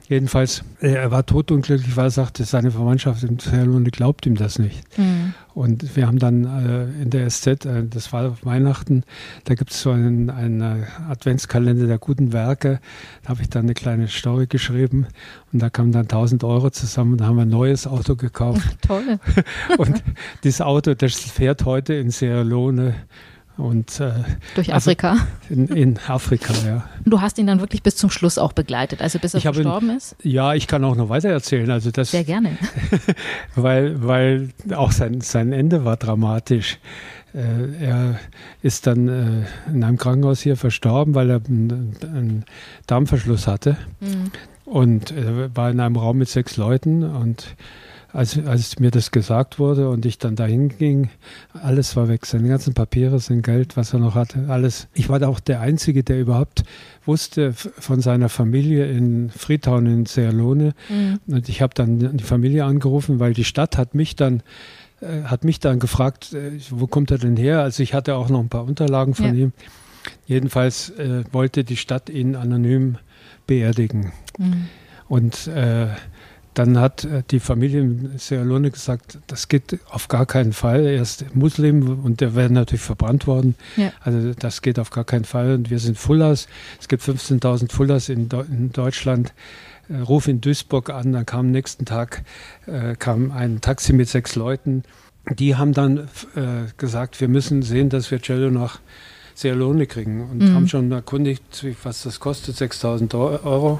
Jedenfalls, 0.09 0.63
äh, 0.81 0.93
er 0.93 1.11
war 1.11 1.25
totunglücklich, 1.25 1.97
weil 1.97 2.05
er 2.05 2.11
sagte, 2.11 2.45
seine 2.45 2.71
Verwandtschaft 2.71 3.23
in 3.23 3.39
Sierra 3.39 3.63
Leone 3.63 3.91
glaubt 3.91 4.25
ihm 4.25 4.35
das 4.35 4.57
nicht. 4.57 4.81
Mhm. 4.97 5.33
Und 5.53 5.97
wir 5.97 6.07
haben 6.07 6.17
dann 6.17 6.45
äh, 6.45 7.01
in 7.01 7.09
der 7.09 7.29
SZ, 7.29 7.65
äh, 7.65 7.83
das 7.85 8.13
war 8.13 8.37
Weihnachten, 8.43 9.03
da 9.43 9.55
gibt 9.55 9.71
es 9.71 9.81
so 9.81 9.91
einen, 9.91 10.29
einen 10.29 10.85
Adventskalender 11.09 11.87
der 11.87 11.97
guten 11.97 12.31
Werke. 12.31 12.79
Da 13.23 13.29
habe 13.29 13.41
ich 13.41 13.49
dann 13.49 13.63
eine 13.63 13.73
kleine 13.73 14.07
Story 14.07 14.47
geschrieben 14.47 15.07
und 15.51 15.61
da 15.61 15.69
kamen 15.69 15.91
dann 15.91 16.03
1000 16.03 16.45
Euro 16.45 16.69
zusammen 16.69 17.13
und 17.13 17.21
da 17.21 17.25
haben 17.25 17.35
wir 17.35 17.41
ein 17.41 17.49
neues 17.49 17.85
Auto 17.85 18.15
gekauft. 18.15 18.77
Toll. 18.87 19.19
und 19.77 20.03
dieses 20.43 20.61
Auto, 20.61 20.93
das 20.93 21.15
fährt 21.15 21.65
heute 21.65 21.95
in 21.95 22.11
Sierra 22.11 22.43
Leone 22.43 22.95
und, 23.57 23.99
äh, 23.99 24.11
Durch 24.55 24.73
also 24.73 24.91
Afrika? 24.91 25.11
Also 25.11 25.25
in, 25.49 25.67
in, 25.67 25.99
Afrika, 26.07 26.53
ja. 26.65 26.87
Du 27.05 27.21
hast 27.21 27.39
ihn 27.39 27.47
dann 27.47 27.59
wirklich 27.59 27.81
bis 27.81 27.95
zum 27.95 28.09
Schluss 28.09 28.37
auch 28.37 28.53
begleitet, 28.53 29.01
also 29.01 29.17
bis 29.19 29.33
er 29.33 29.41
verstorben 29.41 29.89
ihn, 29.89 29.97
ist? 29.97 30.15
Ja, 30.21 30.53
ich 30.53 30.67
kann 30.67 30.83
auch 30.83 30.95
noch 30.95 31.09
weiter 31.09 31.29
erzählen. 31.29 31.69
Also 31.71 31.89
das, 31.91 32.11
Sehr 32.11 32.23
gerne. 32.23 32.57
weil, 33.55 34.05
weil 34.05 34.49
auch 34.75 34.91
sein, 34.91 35.21
sein 35.21 35.53
Ende 35.53 35.85
war 35.85 35.97
dramatisch. 35.97 36.77
Äh, 37.33 37.83
er 37.83 38.19
ist 38.61 38.87
dann 38.87 39.07
äh, 39.07 39.71
in 39.71 39.83
einem 39.83 39.97
Krankenhaus 39.97 40.41
hier 40.41 40.55
verstorben, 40.55 41.15
weil 41.15 41.29
er 41.29 41.41
einen, 41.47 41.95
einen 42.03 42.45
Darmverschluss 42.85 43.47
hatte. 43.47 43.77
Mhm. 43.99 44.31
Und 44.65 45.11
er 45.11 45.55
war 45.55 45.71
in 45.71 45.79
einem 45.79 45.95
Raum 45.95 46.17
mit 46.17 46.29
sechs 46.29 46.57
Leuten 46.57 47.03
und 47.03 47.55
als, 48.13 48.39
als 48.45 48.79
mir 48.79 48.91
das 48.91 49.11
gesagt 49.11 49.59
wurde 49.59 49.89
und 49.89 50.05
ich 50.05 50.17
dann 50.17 50.35
dahin 50.35 50.69
ging, 50.69 51.09
alles 51.53 51.95
war 51.95 52.07
weg. 52.07 52.25
Seine 52.25 52.47
ganzen 52.47 52.73
Papiere, 52.73 53.19
sein 53.19 53.41
Geld, 53.41 53.77
was 53.77 53.93
er 53.93 53.99
noch 53.99 54.15
hatte, 54.15 54.45
alles. 54.47 54.87
Ich 54.93 55.09
war 55.09 55.21
auch 55.27 55.39
der 55.39 55.61
Einzige, 55.61 56.03
der 56.03 56.19
überhaupt 56.19 56.63
wusste 57.05 57.53
von 57.53 58.01
seiner 58.01 58.29
Familie 58.29 58.89
in 58.89 59.29
Freetown 59.29 59.85
in 59.85 60.05
Serlone. 60.05 60.73
Mhm. 60.89 61.19
Und 61.27 61.49
ich 61.49 61.61
habe 61.61 61.73
dann 61.73 62.17
die 62.17 62.23
Familie 62.23 62.65
angerufen, 62.65 63.19
weil 63.19 63.33
die 63.33 63.43
Stadt 63.43 63.77
hat 63.77 63.93
mich 63.93 64.15
dann 64.15 64.41
äh, 65.01 65.23
hat 65.23 65.43
mich 65.43 65.59
dann 65.59 65.79
gefragt, 65.79 66.33
äh, 66.33 66.59
wo 66.69 66.87
kommt 66.87 67.11
er 67.11 67.17
denn 67.17 67.37
her? 67.37 67.61
Also 67.61 67.83
ich 67.83 67.93
hatte 67.93 68.15
auch 68.15 68.29
noch 68.29 68.39
ein 68.39 68.49
paar 68.49 68.65
Unterlagen 68.65 69.13
von 69.13 69.27
ja. 69.27 69.33
ihm. 69.33 69.53
Jedenfalls 70.25 70.89
äh, 70.91 71.23
wollte 71.31 71.63
die 71.63 71.77
Stadt 71.77 72.09
ihn 72.09 72.35
anonym 72.35 72.97
beerdigen. 73.45 74.11
Mhm. 74.37 74.67
Und 75.07 75.47
äh, 75.47 75.87
dann 76.57 76.79
hat 76.79 77.03
äh, 77.03 77.21
die 77.29 77.39
Familie 77.39 77.81
in 77.81 78.17
Sierra 78.17 78.43
Leone 78.43 78.71
gesagt, 78.71 79.19
das 79.27 79.47
geht 79.47 79.79
auf 79.89 80.07
gar 80.07 80.25
keinen 80.25 80.53
Fall. 80.53 80.85
Er 80.85 81.01
ist 81.01 81.35
Muslim 81.35 82.03
und 82.03 82.19
der 82.19 82.35
wäre 82.35 82.51
natürlich 82.51 82.81
verbrannt 82.81 83.27
worden. 83.27 83.55
Ja. 83.75 83.91
Also 84.01 84.33
das 84.33 84.63
geht 84.63 84.79
auf 84.79 84.89
gar 84.89 85.03
keinen 85.03 85.25
Fall. 85.25 85.53
Und 85.53 85.69
wir 85.69 85.79
sind 85.79 85.97
Fullers. 85.97 86.47
Es 86.79 86.87
gibt 86.87 87.03
15.000 87.03 87.71
Fullers 87.71 88.09
in, 88.09 88.29
in 88.49 88.71
Deutschland. 88.71 89.33
Äh, 89.89 89.97
ruf 89.97 90.27
in 90.27 90.41
Duisburg 90.41 90.89
an, 90.89 91.13
dann 91.13 91.25
kam 91.25 91.41
am 91.41 91.51
nächsten 91.51 91.85
Tag 91.85 92.23
äh, 92.65 92.95
kam 92.95 93.31
ein 93.31 93.61
Taxi 93.61 93.93
mit 93.93 94.09
sechs 94.09 94.35
Leuten. 94.35 94.83
Die 95.29 95.55
haben 95.55 95.73
dann 95.73 96.09
äh, 96.35 96.71
gesagt, 96.77 97.21
wir 97.21 97.27
müssen 97.27 97.61
sehen, 97.61 97.89
dass 97.89 98.09
wir 98.09 98.19
Cello 98.19 98.49
nach 98.49 98.79
Sierra 99.35 99.57
Leone 99.57 99.85
kriegen 99.85 100.27
und 100.27 100.39
mhm. 100.39 100.55
haben 100.55 100.67
schon 100.67 100.91
erkundigt, 100.91 101.43
was 101.83 102.01
das 102.01 102.19
kostet, 102.19 102.55
6.000 102.55 103.13
Euro. 103.45 103.79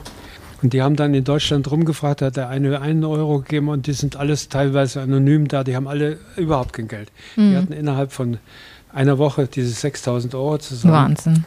Und 0.62 0.74
die 0.74 0.82
haben 0.82 0.96
dann 0.96 1.14
in 1.14 1.24
Deutschland 1.24 1.70
rumgefragt, 1.70 2.22
hat 2.22 2.38
der 2.38 2.50
eine 2.50 2.82
einen 2.82 3.04
Euro 3.04 3.40
gegeben 3.40 3.70
und 3.70 3.88
die 3.88 3.94
sind 3.94 4.16
alles 4.16 4.50
teilweise 4.50 5.02
anonym 5.02 5.48
da, 5.48 5.64
die 5.64 5.76
haben 5.76 5.88
alle 5.88 6.18
überhaupt 6.36 6.74
kein 6.74 6.88
Geld. 6.88 7.12
Mhm. 7.36 7.50
Die 7.50 7.58
hatten 7.58 7.74
innerhalb 7.74 8.12
von 8.12 8.38
einer 8.92 9.18
Woche 9.18 9.48
diese 9.48 9.70
6000 9.70 10.34
Euro 10.36 10.58
zusammen. 10.58 10.94
Wahnsinn. 10.94 11.44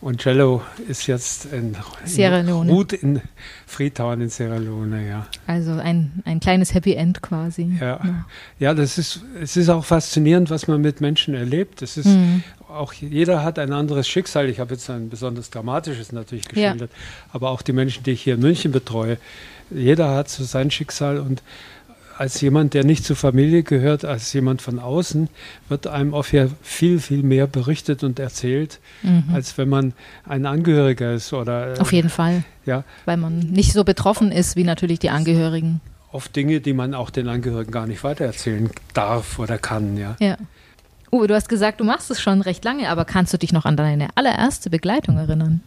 Und 0.00 0.20
Cello 0.20 0.60
ist 0.86 1.06
jetzt 1.06 1.46
in, 1.46 1.76
Sierra 2.04 2.40
Leone. 2.40 2.70
Gut 2.70 2.92
in 2.92 3.22
Freetown 3.66 4.20
in 4.20 4.28
Sierra 4.28 4.58
Leone, 4.58 5.08
ja. 5.08 5.26
Also 5.46 5.72
ein, 5.72 6.22
ein 6.26 6.40
kleines 6.40 6.74
Happy 6.74 6.92
End 6.92 7.22
quasi. 7.22 7.78
Ja. 7.80 8.00
ja, 8.04 8.24
ja 8.58 8.74
das 8.74 8.98
ist, 8.98 9.22
es 9.40 9.56
ist 9.56 9.70
auch 9.70 9.84
faszinierend, 9.84 10.50
was 10.50 10.68
man 10.68 10.82
mit 10.82 11.00
Menschen 11.00 11.32
erlebt. 11.32 11.80
Es 11.80 11.96
ist 11.96 12.08
mhm 12.08 12.42
auch 12.74 12.92
jeder 12.92 13.42
hat 13.42 13.58
ein 13.58 13.72
anderes 13.72 14.08
Schicksal. 14.08 14.48
Ich 14.48 14.60
habe 14.60 14.74
jetzt 14.74 14.88
ein 14.90 15.08
besonders 15.08 15.50
dramatisches 15.50 16.12
natürlich 16.12 16.48
geschildert, 16.48 16.90
ja. 16.90 16.98
aber 17.32 17.50
auch 17.50 17.62
die 17.62 17.72
Menschen, 17.72 18.02
die 18.04 18.12
ich 18.12 18.22
hier 18.22 18.34
in 18.34 18.40
München 18.40 18.72
betreue, 18.72 19.18
jeder 19.70 20.14
hat 20.14 20.28
so 20.28 20.44
sein 20.44 20.70
Schicksal 20.70 21.18
und 21.18 21.42
als 22.16 22.40
jemand, 22.40 22.74
der 22.74 22.84
nicht 22.84 23.04
zur 23.04 23.16
Familie 23.16 23.62
gehört, 23.62 24.04
als 24.04 24.32
jemand 24.32 24.62
von 24.62 24.78
außen, 24.78 25.28
wird 25.68 25.86
einem 25.86 26.12
oft 26.12 26.32
ja 26.32 26.46
viel, 26.62 27.00
viel 27.00 27.22
mehr 27.22 27.46
berichtet 27.46 28.04
und 28.04 28.18
erzählt, 28.18 28.80
mhm. 29.02 29.24
als 29.32 29.58
wenn 29.58 29.68
man 29.68 29.92
ein 30.24 30.46
Angehöriger 30.46 31.12
ist 31.14 31.32
oder. 31.32 31.74
Auf 31.80 31.92
jeden 31.92 32.10
Fall. 32.10 32.44
Ja. 32.66 32.84
Weil 33.04 33.16
man 33.16 33.38
nicht 33.38 33.72
so 33.72 33.84
betroffen 33.84 34.32
ist 34.32 34.56
wie 34.56 34.64
natürlich 34.64 34.98
die 34.98 35.10
Angehörigen. 35.10 35.80
Oft 36.12 36.36
Dinge, 36.36 36.60
die 36.60 36.72
man 36.72 36.94
auch 36.94 37.10
den 37.10 37.28
Angehörigen 37.28 37.72
gar 37.72 37.86
nicht 37.86 38.04
weitererzählen 38.04 38.70
darf 38.92 39.38
oder 39.40 39.58
kann, 39.58 39.96
ja. 39.96 40.16
Ja. 40.20 40.36
Uwe, 41.14 41.28
du 41.28 41.34
hast 41.36 41.48
gesagt, 41.48 41.78
du 41.78 41.84
machst 41.84 42.10
es 42.10 42.20
schon 42.20 42.40
recht 42.40 42.64
lange, 42.64 42.88
aber 42.88 43.04
kannst 43.04 43.32
du 43.32 43.38
dich 43.38 43.52
noch 43.52 43.66
an 43.66 43.76
deine 43.76 44.08
allererste 44.16 44.68
Begleitung 44.68 45.16
erinnern? 45.16 45.60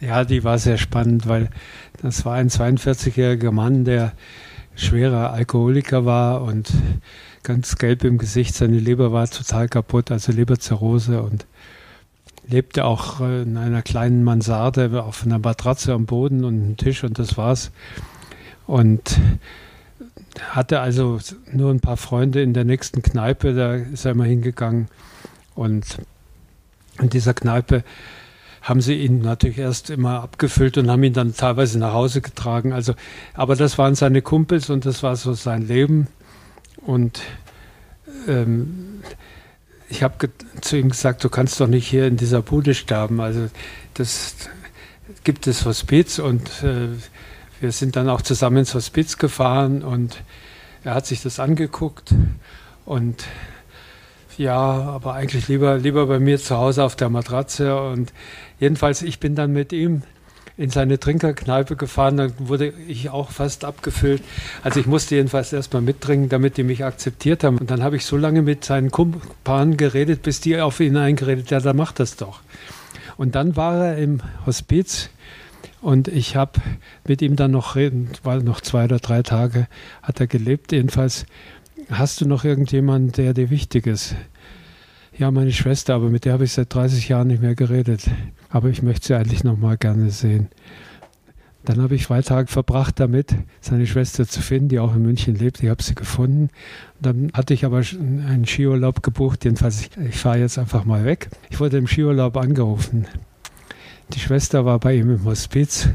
Ja, 0.00 0.24
die 0.24 0.44
war 0.44 0.58
sehr 0.58 0.78
spannend, 0.78 1.26
weil 1.26 1.50
das 2.02 2.24
war 2.24 2.34
ein 2.34 2.50
42-jähriger 2.50 3.50
Mann, 3.50 3.84
der 3.84 4.12
schwerer 4.76 5.32
Alkoholiker 5.32 6.04
war 6.04 6.42
und 6.42 6.70
ganz 7.42 7.78
gelb 7.78 8.04
im 8.04 8.16
Gesicht. 8.16 8.54
Seine 8.54 8.78
Leber 8.78 9.10
war 9.10 9.28
total 9.28 9.68
kaputt, 9.68 10.12
also 10.12 10.30
Leberzirrhose 10.30 11.20
und 11.20 11.46
lebte 12.46 12.84
auch 12.84 13.20
in 13.20 13.56
einer 13.56 13.82
kleinen 13.82 14.22
Mansarde 14.22 15.02
auf 15.02 15.24
einer 15.24 15.40
Matratze 15.40 15.94
am 15.94 16.06
Boden 16.06 16.44
und 16.44 16.62
einem 16.62 16.76
Tisch 16.76 17.02
und 17.02 17.18
das 17.18 17.36
war's. 17.36 17.72
Und 18.68 19.18
hatte 20.40 20.80
also 20.80 21.18
nur 21.52 21.70
ein 21.70 21.80
paar 21.80 21.96
Freunde 21.96 22.42
in 22.42 22.52
der 22.54 22.64
nächsten 22.64 23.02
Kneipe, 23.02 23.54
da 23.54 23.74
ist 23.74 24.04
er 24.04 24.12
immer 24.12 24.24
hingegangen. 24.24 24.88
Und 25.54 25.98
in 27.00 27.10
dieser 27.10 27.34
Kneipe 27.34 27.84
haben 28.62 28.80
sie 28.80 28.94
ihn 28.94 29.20
natürlich 29.20 29.58
erst 29.58 29.90
immer 29.90 30.22
abgefüllt 30.22 30.76
und 30.76 30.90
haben 30.90 31.04
ihn 31.04 31.12
dann 31.12 31.34
teilweise 31.34 31.78
nach 31.78 31.92
Hause 31.92 32.20
getragen. 32.20 32.72
Also, 32.72 32.94
aber 33.34 33.54
das 33.54 33.78
waren 33.78 33.94
seine 33.94 34.22
Kumpels 34.22 34.70
und 34.70 34.84
das 34.84 35.02
war 35.02 35.14
so 35.16 35.34
sein 35.34 35.66
Leben. 35.66 36.08
Und 36.84 37.20
ähm, 38.26 39.02
ich 39.88 40.02
habe 40.02 40.30
zu 40.60 40.76
ihm 40.76 40.90
gesagt, 40.90 41.22
du 41.22 41.28
kannst 41.28 41.60
doch 41.60 41.68
nicht 41.68 41.86
hier 41.86 42.06
in 42.06 42.16
dieser 42.16 42.42
Bude 42.42 42.74
sterben. 42.74 43.20
Also 43.20 43.48
das 43.94 44.34
gibt 45.22 45.46
es 45.46 45.64
Hospiz 45.64 46.18
und 46.18 46.62
äh, 46.62 46.88
wir 47.60 47.72
sind 47.72 47.96
dann 47.96 48.08
auch 48.08 48.22
zusammen 48.22 48.58
ins 48.58 48.74
Hospiz 48.74 49.18
gefahren 49.18 49.82
und 49.82 50.22
er 50.84 50.94
hat 50.94 51.06
sich 51.06 51.22
das 51.22 51.40
angeguckt 51.40 52.14
und 52.84 53.24
ja, 54.38 54.60
aber 54.60 55.14
eigentlich 55.14 55.48
lieber, 55.48 55.78
lieber 55.78 56.06
bei 56.06 56.18
mir 56.18 56.38
zu 56.38 56.56
Hause 56.56 56.84
auf 56.84 56.94
der 56.94 57.08
Matratze. 57.08 57.80
Und 57.80 58.12
jedenfalls, 58.60 59.02
ich 59.02 59.18
bin 59.18 59.34
dann 59.34 59.52
mit 59.52 59.72
ihm 59.72 60.02
in 60.58 60.70
seine 60.70 60.98
Trinkerkneipe 60.98 61.76
gefahren, 61.76 62.16
dann 62.16 62.32
wurde 62.38 62.72
ich 62.88 63.10
auch 63.10 63.30
fast 63.30 63.64
abgefüllt. 63.64 64.22
Also 64.62 64.80
ich 64.80 64.86
musste 64.86 65.14
jedenfalls 65.14 65.52
erstmal 65.52 65.82
mittrinken, 65.82 66.28
damit 66.28 66.56
die 66.56 66.62
mich 66.62 66.84
akzeptiert 66.84 67.44
haben. 67.44 67.58
Und 67.58 67.70
dann 67.70 67.82
habe 67.82 67.96
ich 67.96 68.06
so 68.06 68.16
lange 68.16 68.42
mit 68.42 68.64
seinen 68.64 68.90
Kumpanen 68.90 69.76
geredet, 69.76 70.22
bis 70.22 70.40
die 70.40 70.58
auf 70.60 70.80
ihn 70.80 70.96
eingeredet, 70.96 71.50
ja, 71.50 71.60
dann 71.60 71.76
macht 71.76 72.00
das 72.00 72.16
doch. 72.16 72.40
Und 73.18 73.34
dann 73.34 73.56
war 73.56 73.86
er 73.86 73.98
im 73.98 74.20
Hospiz 74.46 75.10
und 75.80 76.08
ich 76.08 76.36
habe 76.36 76.60
mit 77.06 77.22
ihm 77.22 77.36
dann 77.36 77.50
noch 77.50 77.76
reden, 77.76 78.10
war 78.22 78.42
noch 78.42 78.60
zwei 78.60 78.84
oder 78.84 78.98
drei 78.98 79.22
Tage, 79.22 79.68
hat 80.02 80.20
er 80.20 80.26
gelebt. 80.26 80.72
Jedenfalls 80.72 81.26
hast 81.90 82.20
du 82.20 82.26
noch 82.26 82.44
irgendjemanden, 82.44 83.12
der 83.12 83.34
dir 83.34 83.50
wichtig 83.50 83.86
ist? 83.86 84.14
Ja, 85.18 85.30
meine 85.30 85.52
Schwester, 85.52 85.94
aber 85.94 86.10
mit 86.10 86.24
der 86.24 86.34
habe 86.34 86.44
ich 86.44 86.52
seit 86.52 86.74
30 86.74 87.08
Jahren 87.08 87.28
nicht 87.28 87.40
mehr 87.40 87.54
geredet. 87.54 88.04
Aber 88.50 88.68
ich 88.68 88.82
möchte 88.82 89.06
sie 89.06 89.14
eigentlich 89.14 89.44
noch 89.44 89.56
mal 89.56 89.78
gerne 89.78 90.10
sehen. 90.10 90.48
Dann 91.64 91.82
habe 91.82 91.94
ich 91.96 92.04
zwei 92.04 92.22
Tage 92.22 92.48
verbracht 92.48 93.00
damit, 93.00 93.34
seine 93.60 93.86
Schwester 93.86 94.26
zu 94.26 94.40
finden, 94.40 94.68
die 94.68 94.78
auch 94.78 94.94
in 94.94 95.02
München 95.02 95.34
lebt. 95.34 95.62
Ich 95.62 95.68
habe 95.68 95.82
sie 95.82 95.94
gefunden. 95.94 96.50
Dann 97.00 97.30
hatte 97.32 97.54
ich 97.54 97.64
aber 97.64 97.78
einen 97.78 98.46
Skiurlaub 98.46 99.02
gebucht. 99.02 99.44
Jedenfalls, 99.44 99.80
ich, 99.80 99.90
ich 99.96 100.16
fahre 100.16 100.38
jetzt 100.38 100.58
einfach 100.58 100.84
mal 100.84 101.04
weg. 101.04 101.28
Ich 101.50 101.58
wurde 101.58 101.78
im 101.78 101.86
Skiurlaub 101.86 102.36
angerufen. 102.36 103.06
Die 104.12 104.20
Schwester 104.20 104.64
war 104.64 104.78
bei 104.78 104.94
ihm 104.94 105.10
im 105.10 105.24
Hospiz. 105.24 105.88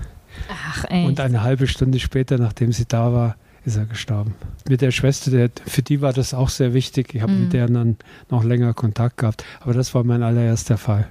Ach, 0.49 0.85
ey. 0.89 1.05
Und 1.05 1.19
eine 1.19 1.43
halbe 1.43 1.67
Stunde 1.67 1.99
später, 1.99 2.37
nachdem 2.37 2.71
sie 2.71 2.85
da 2.85 3.13
war, 3.13 3.35
ist 3.63 3.77
er 3.77 3.85
gestorben. 3.85 4.35
Mit 4.67 4.81
der 4.81 4.91
Schwester, 4.91 5.31
der, 5.31 5.51
für 5.65 5.81
die 5.81 6.01
war 6.01 6.13
das 6.13 6.33
auch 6.33 6.49
sehr 6.49 6.73
wichtig. 6.73 7.13
Ich 7.13 7.21
habe 7.21 7.31
mhm. 7.31 7.43
mit 7.43 7.53
der 7.53 7.67
dann 7.67 7.97
noch 8.29 8.43
länger 8.43 8.73
Kontakt 8.73 9.17
gehabt. 9.17 9.43
Aber 9.59 9.73
das 9.73 9.93
war 9.93 10.03
mein 10.03 10.23
allererster 10.23 10.77
Fall. 10.77 11.07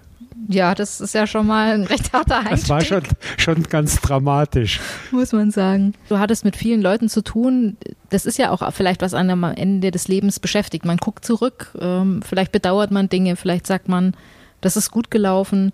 Ja, 0.49 0.75
das 0.75 1.01
ist 1.01 1.15
ja 1.15 1.29
schon 1.29 1.47
mal 1.47 1.75
ein 1.75 1.85
recht 1.85 2.13
harter 2.13 2.39
Einstieg. 2.39 2.61
Das 2.61 2.69
war 2.71 2.81
schon, 2.81 3.03
schon 3.37 3.63
ganz 3.65 4.01
dramatisch. 4.01 4.81
Muss 5.13 5.33
man 5.33 5.53
sagen. 5.53 5.95
Du 6.09 6.19
hattest 6.19 6.45
mit 6.45 6.57
vielen 6.57 6.83
Leuten 6.83 7.09
zu 7.09 7.23
tun. 7.23 7.77
Das 8.09 8.27
ist 8.27 8.37
ja 8.37 8.51
auch 8.51 8.73
vielleicht, 8.73 9.01
was 9.01 9.15
einem 9.15 9.45
am 9.45 9.55
Ende 9.55 9.93
des 9.93 10.09
Lebens 10.09 10.41
beschäftigt. 10.41 10.85
Man 10.85 10.97
guckt 10.97 11.25
zurück, 11.25 11.69
ähm, 11.81 12.21
vielleicht 12.27 12.51
bedauert 12.51 12.91
man 12.91 13.09
Dinge, 13.09 13.37
vielleicht 13.37 13.67
sagt 13.67 13.89
man, 13.89 14.15
das 14.61 14.77
ist 14.77 14.91
gut 14.91 15.11
gelaufen. 15.13 15.73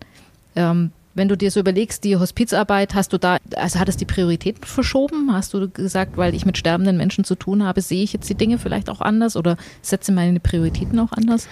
Wenn 1.16 1.28
du 1.28 1.36
dir 1.36 1.50
so 1.50 1.60
überlegst, 1.60 2.04
die 2.04 2.16
Hospizarbeit, 2.16 2.94
hast 2.94 3.10
du 3.14 3.18
da, 3.18 3.38
also 3.56 3.80
hat 3.80 3.88
es 3.88 3.96
die 3.96 4.04
Prioritäten 4.04 4.64
verschoben? 4.64 5.32
Hast 5.32 5.54
du 5.54 5.66
gesagt, 5.70 6.18
weil 6.18 6.34
ich 6.34 6.44
mit 6.44 6.58
sterbenden 6.58 6.98
Menschen 6.98 7.24
zu 7.24 7.36
tun 7.36 7.64
habe, 7.64 7.80
sehe 7.80 8.02
ich 8.02 8.12
jetzt 8.12 8.28
die 8.28 8.34
Dinge 8.34 8.58
vielleicht 8.58 8.90
auch 8.90 9.00
anders 9.00 9.34
oder 9.34 9.56
setze 9.80 10.12
meine 10.12 10.40
Prioritäten 10.40 10.98
auch 10.98 11.12
anders? 11.12 11.48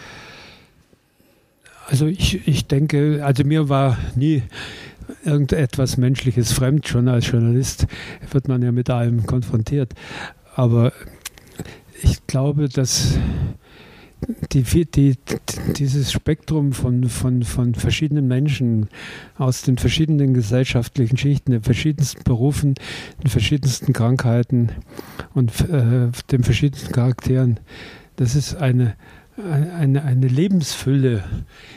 Also 1.87 2.07
ich, 2.07 2.47
ich 2.47 2.67
denke, 2.67 3.25
also 3.25 3.43
mir 3.43 3.71
war 3.71 3.97
nie 4.15 4.43
irgendetwas 5.25 5.97
Menschliches 5.97 6.53
fremd. 6.53 6.87
Schon 6.87 7.09
als 7.09 7.27
Journalist 7.27 7.87
wird 8.31 8.49
man 8.49 8.63
ja 8.63 8.71
mit 8.71 8.91
allem 8.91 9.25
konfrontiert. 9.25 9.95
Aber 10.57 10.93
ich 12.03 12.27
glaube, 12.27 12.69
dass 12.69 13.19
die, 14.53 14.63
die, 14.85 15.17
dieses 15.77 16.13
Spektrum 16.13 16.73
von, 16.73 17.09
von, 17.09 17.43
von 17.43 17.75
verschiedenen 17.75 18.27
Menschen 18.29 18.89
aus 19.37 19.63
den 19.63 19.79
verschiedenen 19.79 20.35
gesellschaftlichen 20.35 21.17
Schichten, 21.17 21.53
den 21.53 21.63
verschiedensten 21.63 22.23
Berufen, 22.25 22.75
den 23.23 23.31
verschiedensten 23.31 23.93
Krankheiten 23.93 24.71
und 25.35 25.51
äh, 25.69 26.09
den 26.31 26.45
verschiedensten 26.45 26.93
Charakteren, 26.93 27.61
das 28.17 28.37
ist 28.37 28.55
eine, 28.57 28.95
eine, 29.37 30.05
eine 30.05 30.29
Lebensfülle, 30.29 31.25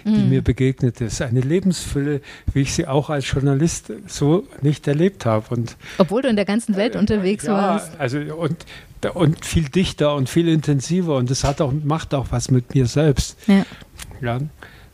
die 0.05 0.11
mm. 0.11 0.29
mir 0.29 0.41
begegnet 0.43 1.01
ist. 1.01 1.21
Eine 1.23 1.41
Lebensfülle, 1.41 2.21
wie 2.53 2.61
ich 2.61 2.73
sie 2.73 2.85
auch 2.85 3.09
als 3.09 3.31
Journalist 3.31 3.91
so 4.05 4.47
nicht 4.61 4.87
erlebt 4.87 5.25
habe. 5.25 5.55
Und, 5.55 5.75
Obwohl 5.97 6.21
du 6.21 6.27
in 6.27 6.35
der 6.35 6.45
ganzen 6.45 6.75
Welt 6.75 6.95
äh, 6.95 6.99
unterwegs 6.99 7.45
ja, 7.45 7.53
warst. 7.53 7.99
Also, 7.99 8.19
und 8.19 8.57
und 9.13 9.45
viel 9.45 9.69
dichter 9.69 10.15
und 10.15 10.29
viel 10.29 10.47
intensiver 10.47 11.15
und 11.15 11.29
das 11.29 11.43
hat 11.43 11.61
auch, 11.61 11.71
macht 11.71 12.13
auch 12.13 12.27
was 12.31 12.51
mit 12.51 12.73
mir 12.75 12.87
selbst. 12.87 13.37
Ja. 13.47 13.65
ja. 14.21 14.39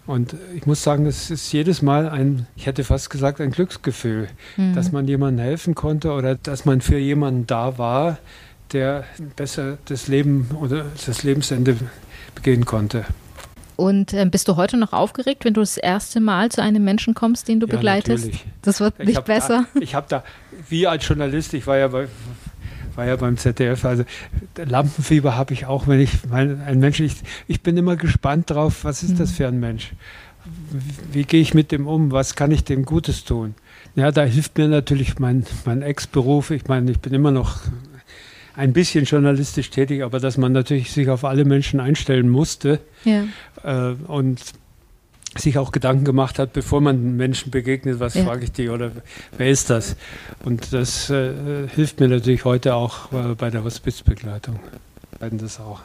Und 0.05 0.35
ich 0.55 0.65
muss 0.65 0.83
sagen, 0.83 1.05
es 1.05 1.31
ist 1.31 1.51
jedes 1.53 1.81
Mal 1.81 2.09
ein, 2.09 2.45
ich 2.57 2.65
hätte 2.65 2.83
fast 2.83 3.09
gesagt, 3.09 3.39
ein 3.39 3.51
Glücksgefühl, 3.51 4.27
mhm. 4.57 4.75
dass 4.75 4.91
man 4.91 5.07
jemandem 5.07 5.45
helfen 5.45 5.75
konnte 5.75 6.11
oder 6.11 6.35
dass 6.35 6.65
man 6.65 6.81
für 6.81 6.97
jemanden 6.97 7.47
da 7.47 7.77
war, 7.77 8.17
der 8.73 9.05
besser 9.35 9.77
das 9.85 10.07
Leben 10.07 10.49
oder 10.59 10.85
das 11.05 11.23
Lebensende 11.23 11.77
begehen 12.35 12.65
konnte. 12.65 13.05
Und 13.75 14.13
äh, 14.13 14.25
bist 14.25 14.47
du 14.47 14.55
heute 14.55 14.77
noch 14.77 14.93
aufgeregt, 14.93 15.45
wenn 15.45 15.53
du 15.53 15.61
das 15.61 15.77
erste 15.77 16.19
Mal 16.19 16.49
zu 16.49 16.61
einem 16.61 16.83
Menschen 16.83 17.13
kommst, 17.13 17.47
den 17.47 17.59
du 17.59 17.67
ja, 17.67 17.71
begleitest? 17.71 18.25
Natürlich. 18.25 18.45
Das 18.61 18.79
wird 18.79 18.99
nicht 18.99 19.25
besser. 19.25 19.65
Da, 19.73 19.79
ich 19.79 19.95
habe 19.95 20.05
da, 20.09 20.23
wie 20.69 20.85
als 20.85 21.07
Journalist, 21.07 21.53
ich 21.53 21.65
war 21.65 21.77
ja 21.77 21.87
bei 21.87 22.07
war 22.95 23.05
ja 23.05 23.15
beim 23.15 23.37
ZDF. 23.37 23.85
Also 23.85 24.03
Lampenfieber 24.57 25.35
habe 25.35 25.53
ich 25.53 25.65
auch, 25.65 25.87
wenn 25.87 25.99
ich 25.99 26.11
mein, 26.29 26.61
ein 26.61 26.79
Mensch, 26.79 26.99
ich, 26.99 27.15
ich 27.47 27.61
bin 27.61 27.77
immer 27.77 27.95
gespannt 27.95 28.49
drauf, 28.49 28.83
was 28.83 29.03
ist 29.03 29.19
das 29.19 29.31
mhm. 29.31 29.35
für 29.35 29.47
ein 29.47 29.59
Mensch? 29.59 29.91
Wie, 30.71 31.19
wie 31.19 31.23
gehe 31.23 31.41
ich 31.41 31.53
mit 31.53 31.71
dem 31.71 31.87
um? 31.87 32.11
Was 32.11 32.35
kann 32.35 32.51
ich 32.51 32.63
dem 32.63 32.85
Gutes 32.85 33.23
tun? 33.23 33.55
Ja, 33.95 34.11
da 34.11 34.23
hilft 34.23 34.57
mir 34.57 34.67
natürlich 34.67 35.19
mein, 35.19 35.45
mein 35.65 35.81
Ex-Beruf. 35.81 36.51
Ich 36.51 36.67
meine, 36.67 36.91
ich 36.91 36.99
bin 36.99 37.13
immer 37.13 37.31
noch 37.31 37.59
ein 38.55 38.73
bisschen 38.73 39.05
journalistisch 39.05 39.69
tätig, 39.69 40.03
aber 40.03 40.19
dass 40.19 40.37
man 40.37 40.51
natürlich 40.51 40.91
sich 40.91 41.09
auf 41.09 41.25
alle 41.25 41.45
Menschen 41.45 41.79
einstellen 41.79 42.29
musste. 42.29 42.79
Ja. 43.03 43.23
Äh, 43.63 43.95
und 44.07 44.39
sich 45.35 45.57
auch 45.57 45.71
Gedanken 45.71 46.05
gemacht 46.05 46.39
hat, 46.39 46.53
bevor 46.53 46.81
man 46.81 47.15
Menschen 47.17 47.51
begegnet, 47.51 47.99
was 47.99 48.13
ja. 48.13 48.23
frage 48.23 48.43
ich 48.45 48.51
die 48.51 48.69
oder 48.69 48.91
wer 49.37 49.49
ist 49.49 49.69
das? 49.69 49.95
Und 50.43 50.73
das 50.73 51.09
äh, 51.09 51.67
hilft 51.73 51.99
mir 51.99 52.07
natürlich 52.07 52.45
heute 52.45 52.75
auch 52.75 53.11
äh, 53.11 53.35
bei 53.35 53.49
der 53.49 53.63
Hospizbegleitung. 53.63 54.59
Das 55.19 55.59
auch. 55.59 55.79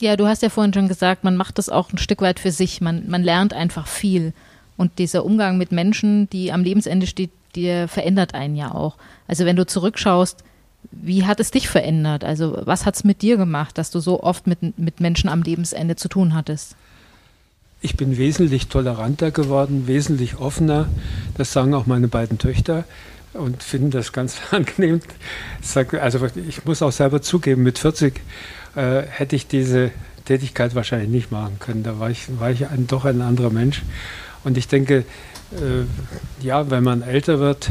Ja, 0.00 0.16
du 0.16 0.26
hast 0.26 0.42
ja 0.42 0.48
vorhin 0.48 0.74
schon 0.74 0.88
gesagt, 0.88 1.22
man 1.22 1.36
macht 1.36 1.58
das 1.58 1.68
auch 1.68 1.92
ein 1.92 1.98
Stück 1.98 2.20
weit 2.20 2.40
für 2.40 2.50
sich. 2.50 2.80
Man, 2.80 3.08
man 3.08 3.22
lernt 3.22 3.54
einfach 3.54 3.86
viel. 3.86 4.32
Und 4.76 4.98
dieser 4.98 5.24
Umgang 5.24 5.58
mit 5.58 5.70
Menschen, 5.70 6.28
die 6.30 6.50
am 6.50 6.64
Lebensende 6.64 7.06
steht, 7.06 7.30
der 7.54 7.86
verändert 7.86 8.34
einen 8.34 8.56
ja 8.56 8.74
auch. 8.74 8.96
Also 9.28 9.44
wenn 9.44 9.54
du 9.54 9.64
zurückschaust, 9.64 10.42
wie 10.90 11.24
hat 11.24 11.38
es 11.38 11.52
dich 11.52 11.68
verändert? 11.68 12.24
Also 12.24 12.60
was 12.64 12.84
hat 12.84 12.96
es 12.96 13.04
mit 13.04 13.22
dir 13.22 13.36
gemacht, 13.36 13.78
dass 13.78 13.92
du 13.92 14.00
so 14.00 14.22
oft 14.22 14.48
mit, 14.48 14.76
mit 14.78 15.00
Menschen 15.00 15.28
am 15.28 15.42
Lebensende 15.42 15.94
zu 15.94 16.08
tun 16.08 16.34
hattest? 16.34 16.74
Ich 17.84 17.96
bin 17.96 18.16
wesentlich 18.16 18.68
toleranter 18.68 19.32
geworden, 19.32 19.88
wesentlich 19.88 20.38
offener. 20.38 20.88
Das 21.36 21.52
sagen 21.52 21.74
auch 21.74 21.86
meine 21.86 22.06
beiden 22.06 22.38
Töchter. 22.38 22.84
und 23.34 23.62
finden 23.62 23.90
das 23.90 24.12
ganz 24.12 24.36
angenehm. 24.52 25.00
Also 26.00 26.20
ich 26.48 26.64
muss 26.64 26.80
auch 26.80 26.92
selber 26.92 27.22
zugeben, 27.22 27.64
mit 27.64 27.78
40 27.78 28.20
äh, 28.76 29.02
hätte 29.02 29.34
ich 29.34 29.48
diese 29.48 29.90
Tätigkeit 30.26 30.76
wahrscheinlich 30.76 31.08
nicht 31.08 31.32
machen 31.32 31.58
können. 31.58 31.82
Da 31.82 31.98
war 31.98 32.08
ich, 32.08 32.28
war 32.38 32.50
ich 32.50 32.68
ein, 32.68 32.86
doch 32.86 33.04
ein 33.04 33.20
anderer 33.20 33.50
Mensch. 33.50 33.82
Und 34.44 34.56
ich 34.56 34.68
denke, 34.68 35.04
äh, 35.52 36.44
ja, 36.44 36.70
wenn 36.70 36.84
man 36.84 37.02
älter 37.02 37.40
wird, 37.40 37.70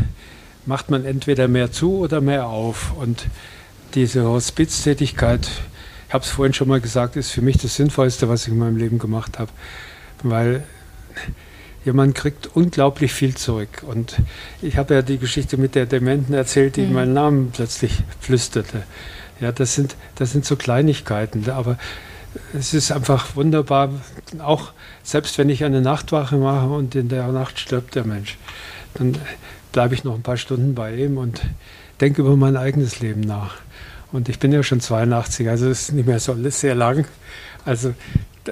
macht 0.65 0.91
man 0.91 1.06
entweder 1.06 1.48
mehr 1.48 1.72
zu 1.72 2.00
oder 2.00 2.20
mehr 2.20 2.48
auf. 2.48 2.94
Und 2.98 3.27
diese 3.94 4.25
Hospiztätigkeit, 4.25 5.50
ich 6.08 6.13
habe 6.13 6.25
es 6.25 6.30
vorhin 6.30 6.53
schon 6.53 6.68
mal 6.68 6.82
gesagt, 6.82 7.15
ist 7.15 7.32
für 7.32 7.41
mich 7.41 7.58
das 7.58 7.75
Sinnvollste, 7.77 8.27
was 8.27 8.44
ich 8.44 8.50
in 8.50 8.60
meinem 8.60 8.75
Leben 8.75 9.00
gemacht 9.00 9.39
habe. 9.39 9.51
Weil 10.23 10.63
ja, 11.83 11.93
man 11.93 12.13
kriegt 12.13 12.55
unglaublich 12.55 13.13
viel 13.13 13.35
zurück. 13.35 13.83
Und 13.85 14.17
ich 14.61 14.77
habe 14.77 14.93
ja 14.93 15.01
die 15.01 15.17
Geschichte 15.17 15.57
mit 15.57 15.75
der 15.75 15.85
Dementen 15.85 16.33
erzählt, 16.33 16.75
die 16.75 16.83
mhm. 16.83 16.93
meinen 16.93 17.13
Namen 17.13 17.51
plötzlich 17.51 18.03
flüsterte. 18.19 18.83
Ja, 19.39 19.51
das 19.51 19.73
sind, 19.73 19.95
das 20.15 20.31
sind 20.31 20.45
so 20.45 20.55
Kleinigkeiten. 20.55 21.49
Aber 21.49 21.77
es 22.53 22.73
ist 22.73 22.91
einfach 22.91 23.35
wunderbar, 23.35 23.89
auch 24.39 24.71
selbst 25.03 25.37
wenn 25.37 25.49
ich 25.49 25.63
eine 25.63 25.81
Nachtwache 25.81 26.37
mache 26.37 26.67
und 26.67 26.95
in 26.95 27.09
der 27.09 27.27
Nacht 27.29 27.59
stirbt 27.59 27.95
der 27.95 28.05
Mensch, 28.05 28.37
dann 28.93 29.17
bleibe 29.71 29.95
ich 29.95 30.03
noch 30.03 30.15
ein 30.15 30.21
paar 30.21 30.37
Stunden 30.37 30.75
bei 30.75 30.95
ihm 30.95 31.17
und 31.17 31.41
denke 31.99 32.21
über 32.21 32.35
mein 32.35 32.57
eigenes 32.57 32.99
Leben 32.99 33.21
nach. 33.21 33.55
Und 34.11 34.27
ich 34.27 34.39
bin 34.39 34.51
ja 34.51 34.61
schon 34.61 34.81
82, 34.81 35.49
also 35.49 35.69
es 35.69 35.83
ist 35.83 35.93
nicht 35.93 36.07
mehr 36.07 36.19
so 36.19 36.35
sehr 36.49 36.75
lang. 36.75 37.05
Also, 37.65 37.94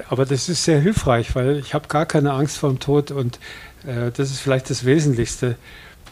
aber 0.08 0.24
das 0.24 0.48
ist 0.48 0.64
sehr 0.64 0.80
hilfreich, 0.80 1.34
weil 1.34 1.58
ich 1.58 1.74
habe 1.74 1.88
gar 1.88 2.06
keine 2.06 2.32
Angst 2.32 2.58
vor 2.58 2.70
dem 2.70 2.78
Tod 2.78 3.10
und 3.10 3.38
äh, 3.86 4.10
das 4.12 4.30
ist 4.30 4.40
vielleicht 4.40 4.70
das 4.70 4.84
Wesentlichste. 4.84 5.56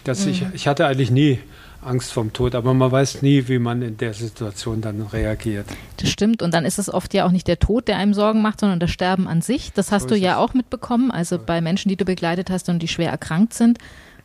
Dass 0.04 0.24
mhm. 0.24 0.30
ich, 0.30 0.44
ich 0.54 0.68
hatte 0.68 0.86
eigentlich 0.86 1.10
nie 1.10 1.38
Angst 1.82 2.12
vorm 2.12 2.32
Tod, 2.32 2.54
aber 2.54 2.74
man 2.74 2.90
weiß 2.90 3.22
nie, 3.22 3.46
wie 3.46 3.58
man 3.58 3.82
in 3.82 3.96
der 3.96 4.12
Situation 4.12 4.80
dann 4.80 5.02
reagiert. 5.02 5.66
Das 5.98 6.10
stimmt 6.10 6.42
und 6.42 6.52
dann 6.52 6.64
ist 6.64 6.78
es 6.78 6.92
oft 6.92 7.14
ja 7.14 7.24
auch 7.24 7.30
nicht 7.30 7.46
der 7.46 7.58
Tod, 7.58 7.88
der 7.88 7.98
einem 7.98 8.14
Sorgen 8.14 8.42
macht, 8.42 8.60
sondern 8.60 8.80
das 8.80 8.90
Sterben 8.90 9.28
an 9.28 9.42
sich. 9.42 9.72
Das 9.72 9.92
hast 9.92 10.04
so 10.04 10.08
du 10.10 10.16
ja 10.16 10.32
es. 10.32 10.38
auch 10.38 10.54
mitbekommen, 10.54 11.10
also 11.10 11.38
bei 11.38 11.60
Menschen, 11.60 11.88
die 11.88 11.96
du 11.96 12.04
begleitet 12.04 12.50
hast 12.50 12.68
und 12.68 12.80
die 12.80 12.88
schwer 12.88 13.10
erkrankt 13.10 13.54
sind. 13.54 13.78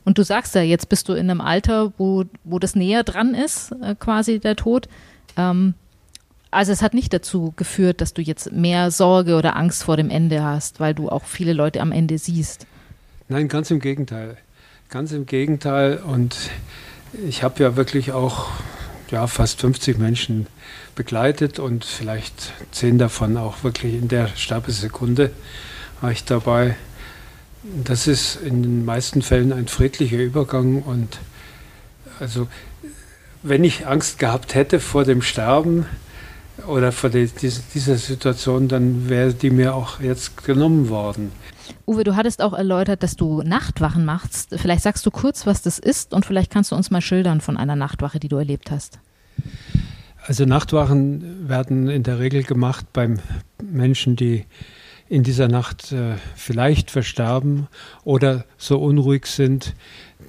Und 0.03 0.18
du 0.18 0.24
sagst 0.24 0.56
ja, 0.56 0.62
jetzt 0.62 0.89
bist 0.89 1.08
du 1.08 1.13
in 1.13 1.30
einem 1.30 1.42
Alter, 1.42 1.94
wo, 1.98 2.25
wo 2.44 2.60
das 2.60 2.75
näher 2.75 3.03
dran 3.03 3.34
ist, 3.34 3.72
äh, 3.82 3.96
quasi 3.96 4.39
der 4.39 4.56
Tod. 4.56 4.89
Ähm, 5.38 5.75
also 6.53 6.72
es 6.72 6.81
hat 6.81 6.93
nicht 6.93 7.13
dazu 7.13 7.53
geführt, 7.55 8.01
dass 8.01 8.13
du 8.13 8.22
jetzt 8.22 8.51
mehr 8.51 8.91
Sorge 8.91 9.36
oder 9.36 9.55
Angst 9.55 9.83
vor 9.83 9.98
dem 9.98 10.10
Ende 10.10 10.43
hast, 10.43 10.79
weil 10.79 10.93
du 10.93 11.10
auch 11.10 11.25
viele 11.25 11.53
Leute 11.53 11.81
am 11.81 11.91
Ende 11.91 12.17
siehst. 12.17 12.65
Nein, 13.29 13.48
ganz 13.48 13.72
im 13.72 13.79
Gegenteil. 13.79 14.38
Ganz 14.89 15.12
im 15.12 15.25
Gegenteil. 15.25 15.98
Und 15.98 16.36
ich 17.27 17.43
habe 17.43 17.63
ja 17.63 17.75
wirklich 17.75 18.12
auch 18.12 18.48
ja, 19.10 19.27
fast 19.27 19.62
50 19.62 19.98
Menschen 19.98 20.48
begleitet 20.95 21.60
und 21.60 21.86
vielleicht 21.86 22.53
zehn 22.72 22.98
davon 22.98 23.38
auch 23.38 23.63
wirklich 23.63 23.93
in 23.95 24.07
der 24.07 24.27
Sterbesekunde 24.27 25.31
war 26.01 26.12
ich 26.12 26.25
dabei. 26.25 26.75
Das 27.83 28.07
ist 28.07 28.36
in 28.36 28.62
den 28.62 28.86
meisten 28.86 29.22
Fällen 29.22 29.53
ein 29.53 29.67
friedlicher 29.67 30.17
Übergang 30.17 30.81
und 30.81 31.19
also 32.19 32.48
wenn 33.41 33.63
ich 33.63 33.88
Angst 33.88 34.19
gehabt 34.19 34.55
hätte 34.55 34.79
vor 34.79 35.05
dem 35.05 35.22
Sterben 35.22 35.86
oder 36.67 36.91
vor 36.91 37.10
die, 37.10 37.29
dieser 37.74 37.98
Situation, 37.98 38.67
dann 38.67 39.10
wäre 39.10 39.33
die 39.33 39.50
mir 39.50 39.75
auch 39.75 40.00
jetzt 40.00 40.43
genommen 40.43 40.89
worden. 40.89 41.31
Uwe, 41.86 42.03
du 42.03 42.15
hattest 42.15 42.41
auch 42.41 42.53
erläutert, 42.53 43.03
dass 43.03 43.15
du 43.15 43.41
Nachtwachen 43.41 44.05
machst. 44.05 44.50
Vielleicht 44.57 44.83
sagst 44.83 45.05
du 45.05 45.12
kurz, 45.12 45.45
was 45.45 45.62
das 45.62 45.79
ist 45.79 46.13
und 46.13 46.25
vielleicht 46.25 46.51
kannst 46.51 46.72
du 46.72 46.75
uns 46.75 46.91
mal 46.91 47.01
schildern 47.01 47.41
von 47.41 47.57
einer 47.57 47.75
Nachtwache, 47.75 48.19
die 48.19 48.27
du 48.27 48.38
erlebt 48.38 48.72
hast. 48.72 49.00
Also 50.25 50.45
Nachtwachen 50.45 51.50
werden 51.50 51.89
in 51.89 52.03
der 52.03 52.19
Regel 52.19 52.43
gemacht 52.43 52.86
beim 52.93 53.19
Menschen, 53.62 54.15
die 54.15 54.45
in 55.10 55.24
dieser 55.24 55.50
Nacht 55.50 55.91
äh, 55.91 56.15
vielleicht 56.36 56.89
versterben 56.89 57.67
oder 58.03 58.45
so 58.57 58.79
unruhig 58.79 59.25
sind, 59.25 59.75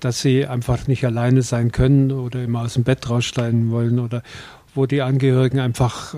dass 0.01 0.21
sie 0.21 0.47
einfach 0.47 0.89
nicht 0.89 1.05
alleine 1.05 1.43
sein 1.43 1.71
können 1.71 2.11
oder 2.11 2.43
immer 2.43 2.63
aus 2.63 2.75
dem 2.75 2.85
Bett 2.85 3.09
raussteigen 3.09 3.71
wollen 3.71 4.01
oder 4.01 4.23
wo 4.75 4.87
die 4.87 5.03
Angehörigen 5.03 5.61
einfach 5.61 6.15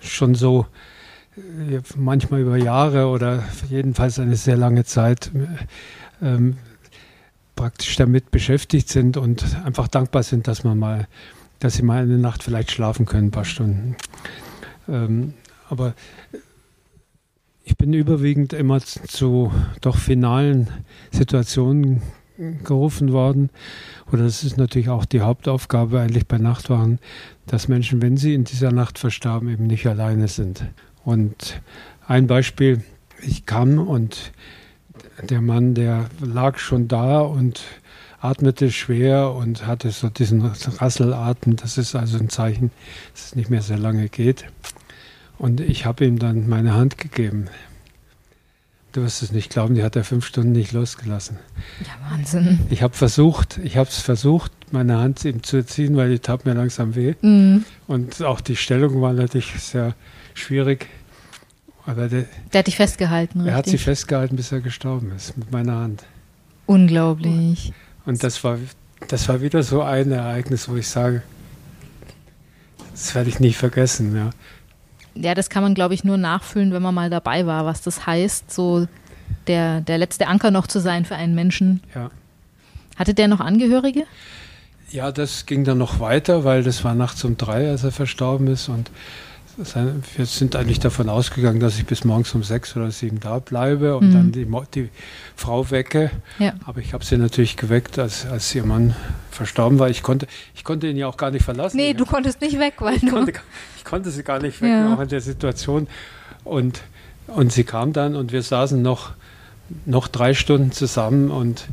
schon 0.00 0.34
so 0.34 0.66
manchmal 1.96 2.40
über 2.40 2.56
Jahre 2.56 3.06
oder 3.06 3.42
jedenfalls 3.68 4.18
eine 4.18 4.36
sehr 4.36 4.56
lange 4.56 4.84
Zeit 4.84 5.30
ähm, 6.22 6.56
praktisch 7.56 7.96
damit 7.96 8.30
beschäftigt 8.30 8.88
sind 8.88 9.16
und 9.16 9.44
einfach 9.64 9.88
dankbar 9.88 10.22
sind, 10.22 10.48
dass 10.48 10.64
man 10.64 10.78
mal, 10.78 11.08
dass 11.58 11.74
sie 11.74 11.82
mal 11.82 12.02
eine 12.02 12.18
Nacht 12.18 12.42
vielleicht 12.42 12.70
schlafen 12.70 13.06
können, 13.06 13.28
ein 13.28 13.32
paar 13.32 13.44
Stunden. 13.44 13.96
Ähm, 14.88 15.34
aber 15.68 15.94
ich 17.64 17.76
bin 17.76 17.92
überwiegend 17.92 18.52
immer 18.52 18.80
zu 18.80 19.52
doch 19.80 19.96
finalen 19.96 20.68
Situationen 21.12 22.02
gerufen 22.64 23.12
worden. 23.12 23.50
Oder 24.12 24.24
das 24.24 24.42
ist 24.44 24.56
natürlich 24.56 24.88
auch 24.88 25.04
die 25.04 25.20
Hauptaufgabe 25.20 26.00
eigentlich 26.00 26.26
bei 26.26 26.38
Nachtwachen, 26.38 26.98
dass 27.46 27.68
Menschen, 27.68 28.02
wenn 28.02 28.16
sie 28.16 28.34
in 28.34 28.44
dieser 28.44 28.72
Nacht 28.72 28.98
verstarben, 28.98 29.48
eben 29.48 29.66
nicht 29.66 29.86
alleine 29.86 30.28
sind. 30.28 30.64
Und 31.04 31.60
ein 32.06 32.26
Beispiel, 32.26 32.82
ich 33.22 33.46
kam 33.46 33.78
und 33.78 34.32
der 35.22 35.40
Mann, 35.40 35.74
der 35.74 36.06
lag 36.20 36.58
schon 36.58 36.88
da 36.88 37.20
und 37.20 37.62
atmete 38.20 38.70
schwer 38.70 39.32
und 39.32 39.66
hatte 39.66 39.90
so 39.90 40.08
diesen 40.08 40.42
Rasselatem. 40.42 41.56
Das 41.56 41.78
ist 41.78 41.94
also 41.94 42.18
ein 42.18 42.28
Zeichen, 42.28 42.70
dass 43.12 43.26
es 43.26 43.36
nicht 43.36 43.50
mehr 43.50 43.62
sehr 43.62 43.78
lange 43.78 44.08
geht. 44.08 44.46
Und 45.38 45.60
ich 45.60 45.86
habe 45.86 46.04
ihm 46.04 46.18
dann 46.18 46.48
meine 46.48 46.74
Hand 46.74 46.98
gegeben. 46.98 47.48
Du 48.92 49.02
wirst 49.02 49.22
es 49.22 49.30
nicht 49.30 49.50
glauben, 49.50 49.76
die 49.76 49.84
hat 49.84 49.94
er 49.94 50.02
fünf 50.02 50.26
Stunden 50.26 50.50
nicht 50.52 50.72
losgelassen. 50.72 51.38
Ja, 51.80 52.10
Wahnsinn. 52.10 52.58
Ich 52.70 52.82
habe 52.82 52.94
versucht, 52.94 53.60
ich 53.62 53.76
habe 53.76 53.88
es 53.88 54.00
versucht, 54.00 54.50
meine 54.72 54.98
Hand 54.98 55.24
ihm 55.24 55.44
zu 55.44 55.64
ziehen, 55.64 55.96
weil 55.96 56.10
die 56.10 56.18
tat 56.18 56.44
mir 56.44 56.54
langsam 56.54 56.96
weh. 56.96 57.14
Mhm. 57.22 57.64
Und 57.86 58.20
auch 58.22 58.40
die 58.40 58.56
Stellung 58.56 59.00
war 59.00 59.12
natürlich 59.12 59.52
sehr 59.60 59.94
schwierig. 60.34 60.88
Aber 61.86 62.08
der, 62.08 62.24
der 62.52 62.58
hat 62.60 62.66
dich 62.66 62.76
festgehalten, 62.76 63.40
richtig? 63.40 63.52
Er 63.52 63.58
hat 63.58 63.66
sie 63.66 63.78
festgehalten, 63.78 64.36
bis 64.36 64.50
er 64.50 64.60
gestorben 64.60 65.12
ist, 65.12 65.36
mit 65.36 65.52
meiner 65.52 65.76
Hand. 65.76 66.04
Unglaublich. 66.66 67.72
Und 68.06 68.22
das 68.24 68.42
war, 68.42 68.58
das 69.08 69.28
war 69.28 69.40
wieder 69.40 69.62
so 69.62 69.82
ein 69.82 70.10
Ereignis, 70.10 70.68
wo 70.68 70.76
ich 70.76 70.88
sage, 70.88 71.22
das 72.92 73.14
werde 73.14 73.30
ich 73.30 73.40
nie 73.40 73.52
vergessen. 73.52 74.14
Ja, 74.16 74.30
ja 75.14 75.34
das 75.34 75.50
kann 75.50 75.62
man, 75.62 75.74
glaube 75.74 75.94
ich, 75.94 76.04
nur 76.04 76.16
nachfühlen, 76.16 76.72
wenn 76.72 76.82
man 76.82 76.94
mal 76.94 77.10
dabei 77.10 77.46
war, 77.46 77.64
was 77.64 77.82
das 77.82 78.06
heißt, 78.06 78.52
so 78.52 78.86
der, 79.46 79.80
der 79.80 79.98
letzte 79.98 80.26
Anker 80.26 80.50
noch 80.50 80.66
zu 80.66 80.80
sein 80.80 81.04
für 81.04 81.16
einen 81.16 81.34
Menschen. 81.34 81.82
Ja. 81.94 82.10
Hatte 82.96 83.14
der 83.14 83.28
noch 83.28 83.40
Angehörige? 83.40 84.04
Ja, 84.90 85.12
das 85.12 85.46
ging 85.46 85.64
dann 85.64 85.78
noch 85.78 86.00
weiter, 86.00 86.44
weil 86.44 86.62
das 86.62 86.84
war 86.84 86.94
nachts 86.94 87.24
um 87.24 87.36
drei, 87.36 87.68
als 87.68 87.84
er 87.84 87.92
verstorben 87.92 88.48
ist. 88.48 88.68
Und 88.68 88.90
wir 89.56 90.26
sind 90.26 90.56
eigentlich 90.56 90.80
davon 90.80 91.08
ausgegangen, 91.08 91.60
dass 91.60 91.78
ich 91.78 91.86
bis 91.86 92.04
morgens 92.04 92.34
um 92.34 92.42
sechs 92.42 92.76
oder 92.76 92.90
sieben 92.90 93.20
da 93.20 93.38
bleibe 93.38 93.96
und 93.96 94.08
mhm. 94.08 94.12
dann 94.12 94.32
die, 94.32 94.46
die, 94.74 94.88
Frau 95.36 95.70
wecke. 95.70 96.10
Ja. 96.38 96.54
Aber 96.64 96.80
ich 96.80 96.92
habe 96.92 97.04
sie 97.04 97.16
natürlich 97.16 97.56
geweckt, 97.56 97.98
als, 97.98 98.26
als 98.26 98.54
ihr 98.54 98.64
Mann 98.64 98.94
verstorben 99.30 99.78
war. 99.78 99.90
Ich 99.90 100.02
konnte, 100.02 100.26
ich 100.54 100.64
konnte 100.64 100.88
ihn 100.88 100.96
ja 100.96 101.06
auch 101.06 101.16
gar 101.16 101.30
nicht 101.30 101.44
verlassen. 101.44 101.76
Nee, 101.76 101.94
du 101.94 102.06
konntest 102.06 102.40
nicht 102.40 102.58
weg, 102.58 102.74
weil 102.78 102.96
ich, 102.96 103.00
du 103.02 103.10
konnte, 103.10 103.32
ich 103.76 103.84
konnte 103.84 104.10
sie 104.10 104.22
gar 104.22 104.40
nicht 104.40 104.60
weg, 104.60 104.70
ja. 104.70 104.94
auch 104.94 105.00
in 105.00 105.08
der 105.08 105.20
Situation. 105.20 105.88
Und, 106.44 106.82
und 107.26 107.52
sie 107.52 107.64
kam 107.64 107.92
dann 107.92 108.16
und 108.16 108.32
wir 108.32 108.42
saßen 108.42 108.80
noch, 108.80 109.12
noch 109.86 110.08
drei 110.08 110.34
Stunden 110.34 110.72
zusammen 110.72 111.30
und 111.30 111.68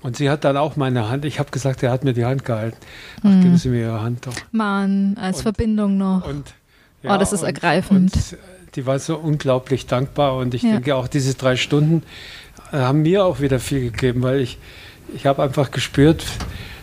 und 0.00 0.16
sie 0.16 0.30
hat 0.30 0.44
dann 0.44 0.56
auch 0.56 0.76
meine 0.76 1.08
Hand, 1.08 1.24
ich 1.24 1.40
habe 1.40 1.50
gesagt, 1.50 1.82
er 1.82 1.90
hat 1.90 2.04
mir 2.04 2.12
die 2.12 2.24
Hand 2.24 2.44
gehalten. 2.44 2.76
Ach, 3.18 3.24
mhm. 3.24 3.42
geben 3.42 3.56
Sie 3.56 3.68
mir 3.68 3.80
Ihre 3.80 4.00
Hand 4.00 4.26
doch. 4.26 4.34
Mann, 4.52 5.16
als 5.20 5.38
und, 5.38 5.42
Verbindung 5.42 5.98
noch. 5.98 6.24
Und, 6.26 6.54
ja, 7.02 7.14
oh, 7.14 7.18
das 7.18 7.32
ist 7.32 7.40
und, 7.40 7.46
ergreifend. 7.46 8.14
Und 8.14 8.38
die 8.74 8.86
war 8.86 8.98
so 8.98 9.16
unglaublich 9.16 9.86
dankbar 9.86 10.36
und 10.36 10.54
ich 10.54 10.62
ja. 10.62 10.72
denke 10.72 10.94
auch 10.94 11.08
diese 11.08 11.34
drei 11.34 11.56
Stunden 11.56 12.02
haben 12.72 13.02
mir 13.02 13.24
auch 13.24 13.40
wieder 13.40 13.60
viel 13.60 13.90
gegeben, 13.90 14.22
weil 14.22 14.40
ich, 14.40 14.58
ich 15.14 15.26
habe 15.26 15.42
einfach 15.42 15.70
gespürt, 15.70 16.24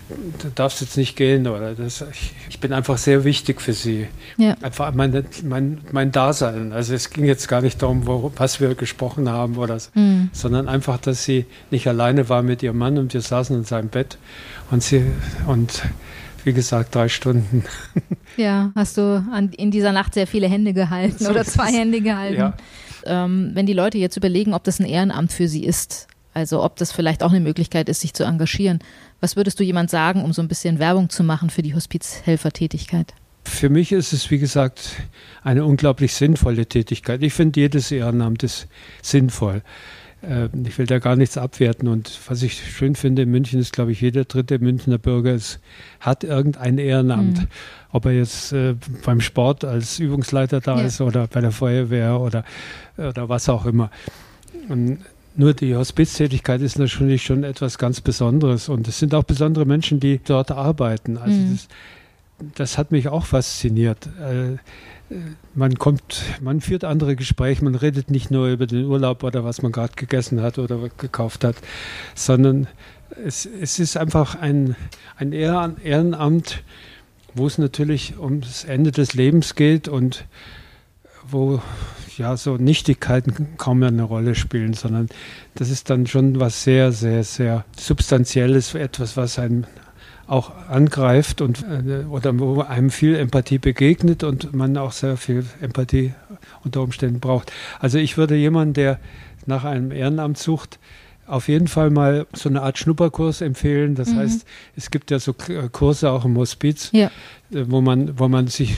du 0.09 0.49
darfst 0.53 0.81
jetzt 0.81 0.97
nicht 0.97 1.15
gehen 1.15 1.47
oder 1.47 1.73
das, 1.73 2.03
ich, 2.11 2.33
ich 2.49 2.59
bin 2.59 2.73
einfach 2.73 2.97
sehr 2.97 3.23
wichtig 3.23 3.61
für 3.61 3.73
sie. 3.73 4.07
Ja. 4.37 4.55
Einfach 4.61 4.93
mein, 4.93 5.25
mein, 5.43 5.81
mein 5.91 6.11
Dasein. 6.11 6.73
Also 6.73 6.93
es 6.93 7.09
ging 7.09 7.25
jetzt 7.25 7.47
gar 7.47 7.61
nicht 7.61 7.81
darum, 7.81 8.05
wo, 8.05 8.31
was 8.35 8.59
wir 8.59 8.75
gesprochen 8.75 9.29
haben 9.29 9.57
oder 9.57 9.79
so, 9.79 9.89
mhm. 9.95 10.29
sondern 10.31 10.67
einfach, 10.67 10.97
dass 10.97 11.23
sie 11.23 11.45
nicht 11.71 11.87
alleine 11.87 12.29
war 12.29 12.43
mit 12.43 12.61
ihrem 12.61 12.77
Mann 12.77 12.97
und 12.97 13.13
wir 13.13 13.21
saßen 13.21 13.55
in 13.55 13.63
seinem 13.63 13.89
Bett 13.89 14.17
und 14.69 14.83
sie 14.83 15.05
und 15.47 15.83
wie 16.45 16.53
gesagt, 16.53 16.95
drei 16.95 17.09
Stunden. 17.09 17.63
Ja, 18.37 18.73
hast 18.75 18.97
du 18.97 19.23
an, 19.31 19.53
in 19.53 19.71
dieser 19.71 19.93
Nacht 19.93 20.13
sehr 20.13 20.27
viele 20.27 20.49
Hände 20.49 20.73
gehalten 20.73 21.23
so 21.23 21.29
oder 21.29 21.45
zwei 21.45 21.71
Hände 21.71 22.01
gehalten. 22.01 22.37
Ja. 22.37 22.53
Ähm, 23.05 23.51
wenn 23.53 23.65
die 23.65 23.71
Leute 23.71 23.97
jetzt 23.97 24.17
überlegen, 24.17 24.53
ob 24.53 24.65
das 24.65 24.79
ein 24.81 24.85
Ehrenamt 24.85 25.31
für 25.31 25.47
sie 25.47 25.63
ist, 25.63 26.07
Also 26.33 26.61
ob 26.61 26.75
das 26.75 26.91
vielleicht 26.91 27.23
auch 27.23 27.31
eine 27.31 27.39
Möglichkeit 27.39 27.87
ist, 27.87 28.01
sich 28.01 28.13
zu 28.13 28.25
engagieren. 28.25 28.79
Was 29.21 29.37
würdest 29.37 29.57
du 29.57 29.63
jemand 29.63 29.89
sagen, 29.89 30.21
um 30.21 30.33
so 30.33 30.41
ein 30.41 30.49
bisschen 30.49 30.79
Werbung 30.79 31.09
zu 31.09 31.23
machen 31.23 31.49
für 31.49 31.61
die 31.61 31.73
Hospizhelfertätigkeit? 31.73 33.13
Für 33.45 33.69
mich 33.69 33.93
ist 33.93 34.11
es, 34.11 34.29
wie 34.31 34.39
gesagt, 34.39 34.89
eine 35.43 35.63
unglaublich 35.63 36.13
sinnvolle 36.13 36.65
Tätigkeit. 36.65 37.23
Ich 37.23 37.33
finde, 37.33 37.61
jedes 37.61 37.89
Ehrenamt 37.89 38.43
ist 38.43 38.67
sinnvoll. 39.01 39.61
Ähm, 40.27 40.49
ich 40.67 40.77
will 40.77 40.85
da 40.85 40.99
gar 40.99 41.15
nichts 41.15 41.37
abwerten. 41.37 41.87
Und 41.87 42.19
was 42.27 42.41
ich 42.43 42.53
schön 42.55 42.95
finde 42.95 43.23
in 43.23 43.31
München 43.31 43.59
ist, 43.59 43.73
glaube 43.73 43.91
ich, 43.91 44.01
jeder 44.01 44.25
dritte 44.25 44.59
Münchner 44.59 44.97
Bürger 44.97 45.33
ist, 45.33 45.59
hat 45.99 46.23
irgendein 46.23 46.77
Ehrenamt. 46.77 47.39
Mhm. 47.39 47.47
Ob 47.91 48.05
er 48.05 48.13
jetzt 48.13 48.51
äh, 48.53 48.75
beim 49.05 49.21
Sport 49.21 49.63
als 49.63 49.99
Übungsleiter 49.99 50.61
da 50.61 50.77
ja. 50.77 50.85
ist 50.85 51.01
oder 51.01 51.27
bei 51.27 51.41
der 51.41 51.51
Feuerwehr 51.51 52.19
oder, 52.19 52.43
oder 52.97 53.29
was 53.29 53.49
auch 53.49 53.65
immer. 53.65 53.89
Und 54.67 54.99
nur 55.35 55.53
die 55.53 55.75
Hospiztätigkeit 55.75 56.61
ist 56.61 56.79
natürlich 56.79 57.23
schon 57.23 57.43
etwas 57.43 57.77
ganz 57.77 58.01
Besonderes. 58.01 58.69
Und 58.69 58.87
es 58.87 58.99
sind 58.99 59.13
auch 59.13 59.23
besondere 59.23 59.65
Menschen, 59.65 59.99
die 59.99 60.19
dort 60.23 60.51
arbeiten. 60.51 61.17
Also 61.17 61.35
mhm. 61.35 61.51
das, 61.51 61.67
das 62.55 62.77
hat 62.77 62.91
mich 62.91 63.07
auch 63.07 63.25
fasziniert. 63.25 64.07
Äh, 64.19 64.57
man 65.53 65.75
kommt, 65.75 66.23
man 66.41 66.61
führt 66.61 66.83
andere 66.83 67.15
Gespräche, 67.15 67.63
man 67.63 67.75
redet 67.75 68.09
nicht 68.09 68.31
nur 68.31 68.47
über 68.47 68.65
den 68.65 68.85
Urlaub 68.85 69.23
oder 69.23 69.43
was 69.43 69.61
man 69.61 69.71
gerade 69.71 69.93
gegessen 69.95 70.41
hat 70.41 70.57
oder 70.57 70.89
gekauft 70.97 71.43
hat, 71.43 71.55
sondern 72.15 72.67
es, 73.23 73.45
es 73.45 73.79
ist 73.79 73.97
einfach 73.97 74.35
ein, 74.35 74.75
ein 75.17 75.31
Ehrenamt, 75.31 76.63
wo 77.33 77.47
es 77.47 77.57
natürlich 77.57 78.17
um 78.17 78.41
das 78.41 78.63
Ende 78.63 78.91
des 78.91 79.13
Lebens 79.13 79.55
geht 79.55 79.87
und 79.87 80.25
wo 81.27 81.61
ja 82.17 82.37
so 82.37 82.57
Nichtigkeiten 82.57 83.57
kaum 83.57 83.79
mehr 83.79 83.89
eine 83.89 84.03
Rolle 84.03 84.35
spielen, 84.35 84.73
sondern 84.73 85.09
das 85.55 85.69
ist 85.69 85.89
dann 85.89 86.07
schon 86.07 86.39
was 86.39 86.63
sehr, 86.63 86.91
sehr, 86.91 87.23
sehr 87.23 87.65
Substanzielles, 87.77 88.73
etwas, 88.73 89.17
was 89.17 89.37
einen 89.37 89.67
auch 90.27 90.51
angreift 90.69 91.41
und 91.41 91.63
äh, 91.63 92.05
oder 92.05 92.37
wo 92.39 92.61
einem 92.61 92.89
viel 92.89 93.15
Empathie 93.15 93.59
begegnet 93.59 94.23
und 94.23 94.53
man 94.53 94.75
auch 94.77 94.91
sehr 94.91 95.17
viel 95.17 95.45
Empathie 95.61 96.13
unter 96.63 96.81
Umständen 96.81 97.19
braucht. 97.19 97.51
Also 97.79 97.97
ich 97.97 98.17
würde 98.17 98.35
jemanden, 98.35 98.73
der 98.73 98.99
nach 99.45 99.63
einem 99.63 99.91
Ehrenamt 99.91 100.37
sucht, 100.37 100.79
auf 101.27 101.47
jeden 101.47 101.67
Fall 101.67 101.89
mal 101.89 102.27
so 102.33 102.49
eine 102.49 102.61
Art 102.61 102.77
Schnupperkurs 102.77 103.41
empfehlen. 103.41 103.95
Das 103.95 104.09
mhm. 104.09 104.17
heißt, 104.17 104.45
es 104.75 104.91
gibt 104.91 105.09
ja 105.09 105.19
so 105.19 105.33
äh, 105.47 105.69
Kurse 105.71 106.11
auch 106.11 106.25
im 106.25 106.37
Hospiz, 106.37 106.89
ja. 106.91 107.07
Äh, 107.51 107.65
wo, 107.67 107.81
man, 107.81 108.19
wo 108.19 108.27
man 108.27 108.47
sich 108.47 108.75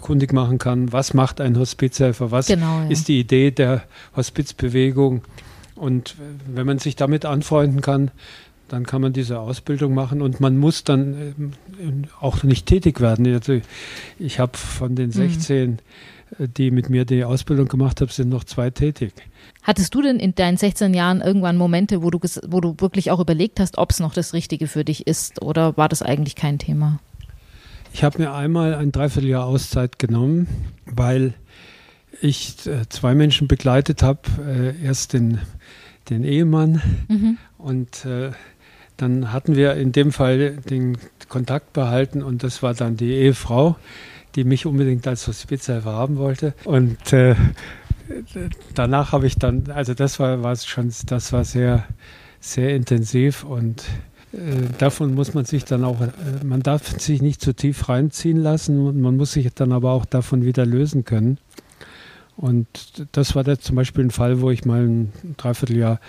kundig 0.00 0.32
machen 0.32 0.58
kann, 0.58 0.92
was 0.92 1.14
macht 1.14 1.40
ein 1.40 1.58
Hospizhelfer, 1.58 2.30
was 2.30 2.46
genau, 2.46 2.80
ja. 2.80 2.88
ist 2.88 3.08
die 3.08 3.20
Idee 3.20 3.50
der 3.50 3.82
Hospizbewegung. 4.16 5.22
Und 5.76 6.14
wenn 6.46 6.66
man 6.66 6.78
sich 6.78 6.94
damit 6.94 7.24
anfreunden 7.24 7.80
kann, 7.80 8.10
dann 8.74 8.86
kann 8.86 9.00
man 9.00 9.12
diese 9.12 9.38
Ausbildung 9.38 9.94
machen 9.94 10.20
und 10.20 10.40
man 10.40 10.56
muss 10.56 10.82
dann 10.82 11.14
äh, 11.78 11.92
auch 12.20 12.42
nicht 12.42 12.66
tätig 12.66 13.00
werden. 13.00 13.24
Also 13.32 13.60
ich 14.18 14.40
habe 14.40 14.58
von 14.58 14.96
den 14.96 15.12
16, 15.12 15.70
mhm. 15.70 15.78
Äh, 16.40 16.48
die 16.48 16.72
mit 16.72 16.90
mir 16.90 17.04
die 17.04 17.22
Ausbildung 17.22 17.68
gemacht 17.68 18.00
haben, 18.00 18.10
sind 18.10 18.30
noch 18.30 18.42
zwei 18.42 18.70
tätig. 18.70 19.12
Hattest 19.62 19.94
du 19.94 20.02
denn 20.02 20.18
in 20.18 20.34
deinen 20.34 20.56
16 20.56 20.92
Jahren 20.92 21.20
irgendwann 21.20 21.56
Momente, 21.56 22.02
wo 22.02 22.10
du, 22.10 22.18
wo 22.48 22.60
du 22.60 22.74
wirklich 22.78 23.12
auch 23.12 23.20
überlegt 23.20 23.60
hast, 23.60 23.78
ob 23.78 23.92
es 23.92 24.00
noch 24.00 24.12
das 24.12 24.34
Richtige 24.34 24.66
für 24.66 24.84
dich 24.84 25.06
ist 25.06 25.40
oder 25.40 25.76
war 25.76 25.88
das 25.88 26.02
eigentlich 26.02 26.34
kein 26.34 26.58
Thema? 26.58 26.98
Ich 27.92 28.02
habe 28.02 28.18
mir 28.18 28.32
einmal 28.32 28.74
ein 28.74 28.90
Dreivierteljahr 28.90 29.44
Auszeit 29.44 30.00
genommen, 30.00 30.48
weil 30.84 31.34
ich 32.20 32.66
äh, 32.66 32.88
zwei 32.88 33.14
Menschen 33.14 33.46
begleitet 33.46 34.02
habe. 34.02 34.74
erst 34.82 35.12
den, 35.12 35.38
den 36.10 36.24
Ehemann 36.24 36.82
mhm. 37.08 37.38
und 37.56 38.04
äh, 38.04 38.32
dann 38.96 39.32
hatten 39.32 39.56
wir 39.56 39.74
in 39.74 39.92
dem 39.92 40.12
Fall 40.12 40.56
den 40.70 40.98
Kontakt 41.28 41.72
behalten 41.72 42.22
und 42.22 42.42
das 42.42 42.62
war 42.62 42.74
dann 42.74 42.96
die 42.96 43.12
Ehefrau, 43.12 43.76
die 44.34 44.44
mich 44.44 44.66
unbedingt 44.66 45.06
als 45.06 45.26
Hospizhelfer 45.26 45.92
haben 45.92 46.16
wollte. 46.16 46.54
Und 46.64 47.12
äh, 47.12 47.34
danach 48.74 49.12
habe 49.12 49.26
ich 49.26 49.36
dann, 49.36 49.70
also 49.70 49.94
das 49.94 50.20
war, 50.20 50.42
war 50.42 50.56
schon, 50.56 50.92
das 51.06 51.32
war 51.32 51.44
sehr, 51.44 51.84
sehr 52.40 52.74
intensiv 52.76 53.44
und 53.44 53.84
äh, 54.32 54.68
davon 54.78 55.14
muss 55.14 55.34
man 55.34 55.44
sich 55.44 55.64
dann 55.64 55.84
auch, 55.84 56.00
äh, 56.00 56.44
man 56.44 56.62
darf 56.62 57.00
sich 57.00 57.22
nicht 57.22 57.40
zu 57.40 57.54
tief 57.54 57.88
reinziehen 57.88 58.38
lassen, 58.38 59.00
man 59.00 59.16
muss 59.16 59.32
sich 59.32 59.52
dann 59.54 59.72
aber 59.72 59.92
auch 59.92 60.04
davon 60.04 60.44
wieder 60.44 60.66
lösen 60.66 61.04
können. 61.04 61.38
Und 62.36 62.66
das 63.12 63.36
war 63.36 63.44
da 63.44 63.58
zum 63.58 63.76
Beispiel 63.76 64.04
ein 64.04 64.10
Fall, 64.10 64.40
wo 64.40 64.50
ich 64.50 64.64
mal 64.64 64.82
ein 64.82 65.12
Dreivierteljahr 65.36 66.00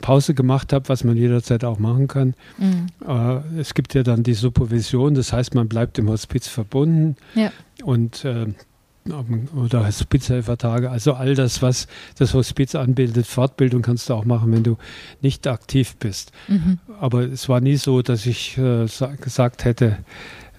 Pause 0.00 0.34
gemacht 0.34 0.72
habe, 0.72 0.88
was 0.88 1.04
man 1.04 1.16
jederzeit 1.16 1.64
auch 1.64 1.78
machen 1.78 2.08
kann. 2.08 2.34
Mhm. 2.58 2.86
Äh, 3.06 3.60
es 3.60 3.74
gibt 3.74 3.94
ja 3.94 4.02
dann 4.02 4.22
die 4.22 4.34
Supervision, 4.34 5.14
das 5.14 5.32
heißt, 5.32 5.54
man 5.54 5.68
bleibt 5.68 5.98
im 5.98 6.08
Hospiz 6.08 6.48
verbunden 6.48 7.16
ja. 7.34 7.52
und 7.84 8.24
äh, 8.24 8.46
oder 9.56 9.86
Hospizhelfertage, 9.86 10.90
also 10.90 11.14
all 11.14 11.34
das, 11.34 11.60
was 11.60 11.88
das 12.18 12.34
Hospiz 12.34 12.74
anbietet. 12.74 13.26
Fortbildung 13.26 13.82
kannst 13.82 14.08
du 14.08 14.14
auch 14.14 14.24
machen, 14.24 14.52
wenn 14.52 14.62
du 14.62 14.78
nicht 15.20 15.46
aktiv 15.48 15.96
bist. 15.96 16.30
Mhm. 16.46 16.78
Aber 17.00 17.22
es 17.22 17.48
war 17.48 17.60
nie 17.60 17.76
so, 17.76 18.02
dass 18.02 18.26
ich 18.26 18.56
äh, 18.58 18.86
gesagt 19.20 19.64
hätte, 19.64 19.98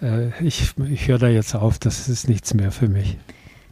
äh, 0.02 0.30
ich, 0.46 0.74
ich 0.92 1.08
höre 1.08 1.20
da 1.20 1.30
jetzt 1.30 1.56
auf, 1.56 1.80
das 1.80 2.10
ist 2.10 2.28
nichts 2.28 2.54
mehr 2.54 2.72
für 2.72 2.90
mich. 2.90 3.18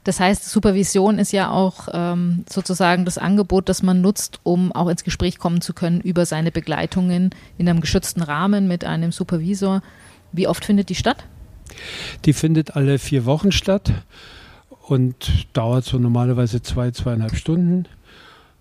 Das 0.03 0.19
heißt, 0.19 0.49
Supervision 0.49 1.19
ist 1.19 1.31
ja 1.31 1.51
auch 1.51 1.87
ähm, 1.93 2.43
sozusagen 2.49 3.05
das 3.05 3.19
Angebot, 3.19 3.69
das 3.69 3.83
man 3.83 4.01
nutzt, 4.01 4.39
um 4.43 4.71
auch 4.71 4.87
ins 4.87 5.03
Gespräch 5.03 5.37
kommen 5.37 5.61
zu 5.61 5.73
können 5.73 6.01
über 6.01 6.25
seine 6.25 6.51
Begleitungen 6.51 7.29
in 7.57 7.69
einem 7.69 7.81
geschützten 7.81 8.21
Rahmen 8.23 8.67
mit 8.67 8.83
einem 8.83 9.11
Supervisor. 9.11 9.83
Wie 10.31 10.47
oft 10.47 10.65
findet 10.65 10.89
die 10.89 10.95
statt? 10.95 11.25
Die 12.25 12.33
findet 12.33 12.75
alle 12.75 12.97
vier 12.97 13.25
Wochen 13.25 13.51
statt 13.51 13.93
und 14.87 15.47
dauert 15.53 15.85
so 15.85 15.99
normalerweise 15.99 16.61
zwei, 16.61 16.91
zweieinhalb 16.91 17.35
Stunden. 17.35 17.85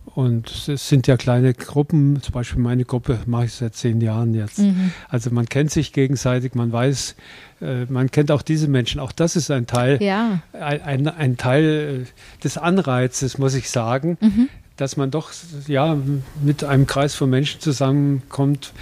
Und 0.06 0.68
es 0.68 0.88
sind 0.88 1.06
ja 1.06 1.16
kleine 1.16 1.54
Gruppen, 1.54 2.20
zum 2.20 2.32
Beispiel 2.32 2.60
meine 2.60 2.84
Gruppe 2.84 3.20
mache 3.26 3.44
ich 3.44 3.52
seit 3.52 3.76
zehn 3.76 4.00
Jahren 4.00 4.34
jetzt. 4.34 4.58
Mhm. 4.58 4.90
Also 5.08 5.30
man 5.30 5.48
kennt 5.48 5.70
sich 5.70 5.92
gegenseitig, 5.92 6.54
man 6.54 6.72
weiß, 6.72 7.14
äh, 7.60 7.84
man 7.84 8.10
kennt 8.10 8.30
auch 8.30 8.42
diese 8.42 8.66
Menschen. 8.66 9.00
Auch 9.00 9.12
das 9.12 9.36
ist 9.36 9.50
ein 9.50 9.66
Teil, 9.66 10.02
ja. 10.02 10.40
ein, 10.52 11.06
ein, 11.06 11.36
Teil 11.36 12.04
äh, 12.06 12.42
des 12.42 12.58
Anreizes, 12.58 13.38
muss 13.38 13.54
ich 13.54 13.70
sagen, 13.70 14.18
mhm. 14.20 14.48
dass 14.76 14.96
man 14.96 15.12
doch 15.12 15.30
ja, 15.68 15.96
mit 16.42 16.64
einem 16.64 16.86
Kreis 16.86 17.14
von 17.14 17.30
Menschen 17.30 17.60
zusammenkommt, 17.60 18.72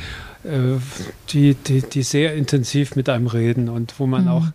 äh, 0.44 0.78
die, 1.30 1.54
die, 1.54 1.82
die 1.82 2.02
sehr 2.02 2.34
intensiv 2.34 2.96
mit 2.96 3.08
einem 3.10 3.26
reden 3.26 3.68
und 3.68 3.94
wo 3.98 4.06
man 4.06 4.22
mhm. 4.22 4.28
auch, 4.28 4.46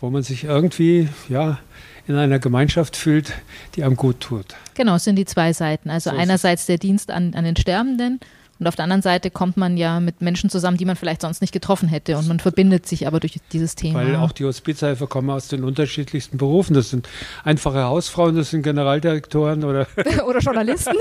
wo 0.00 0.08
man 0.08 0.22
sich 0.22 0.44
irgendwie, 0.44 1.08
ja, 1.28 1.58
in 2.06 2.16
einer 2.16 2.38
Gemeinschaft 2.38 2.96
fühlt, 2.96 3.32
die 3.74 3.84
einem 3.84 3.96
gut 3.96 4.20
tut. 4.20 4.46
Genau, 4.74 4.96
es 4.96 5.04
sind 5.04 5.16
die 5.16 5.24
zwei 5.24 5.52
Seiten. 5.52 5.90
Also 5.90 6.10
so 6.10 6.16
einerseits 6.16 6.66
der 6.66 6.78
Dienst 6.78 7.10
an, 7.10 7.34
an 7.34 7.44
den 7.44 7.56
Sterbenden 7.56 8.20
und 8.58 8.66
auf 8.66 8.76
der 8.76 8.84
anderen 8.84 9.02
Seite 9.02 9.30
kommt 9.30 9.56
man 9.56 9.76
ja 9.76 10.00
mit 10.00 10.22
Menschen 10.22 10.48
zusammen, 10.48 10.78
die 10.78 10.86
man 10.86 10.96
vielleicht 10.96 11.20
sonst 11.20 11.40
nicht 11.40 11.52
getroffen 11.52 11.88
hätte 11.88 12.16
und 12.16 12.26
man 12.26 12.40
verbindet 12.40 12.86
sich 12.86 13.06
aber 13.06 13.20
durch 13.20 13.38
dieses 13.52 13.74
Thema. 13.74 14.00
Weil 14.00 14.16
auch 14.16 14.32
die 14.32 14.44
Hospizhelfer 14.44 15.06
kommen 15.06 15.28
aus 15.30 15.48
den 15.48 15.62
unterschiedlichsten 15.62 16.38
Berufen. 16.38 16.74
Das 16.74 16.90
sind 16.90 17.08
einfache 17.44 17.82
Hausfrauen, 17.84 18.34
das 18.34 18.50
sind 18.50 18.62
Generaldirektoren 18.62 19.64
oder, 19.64 19.86
oder 20.26 20.38
Journalisten. 20.38 20.96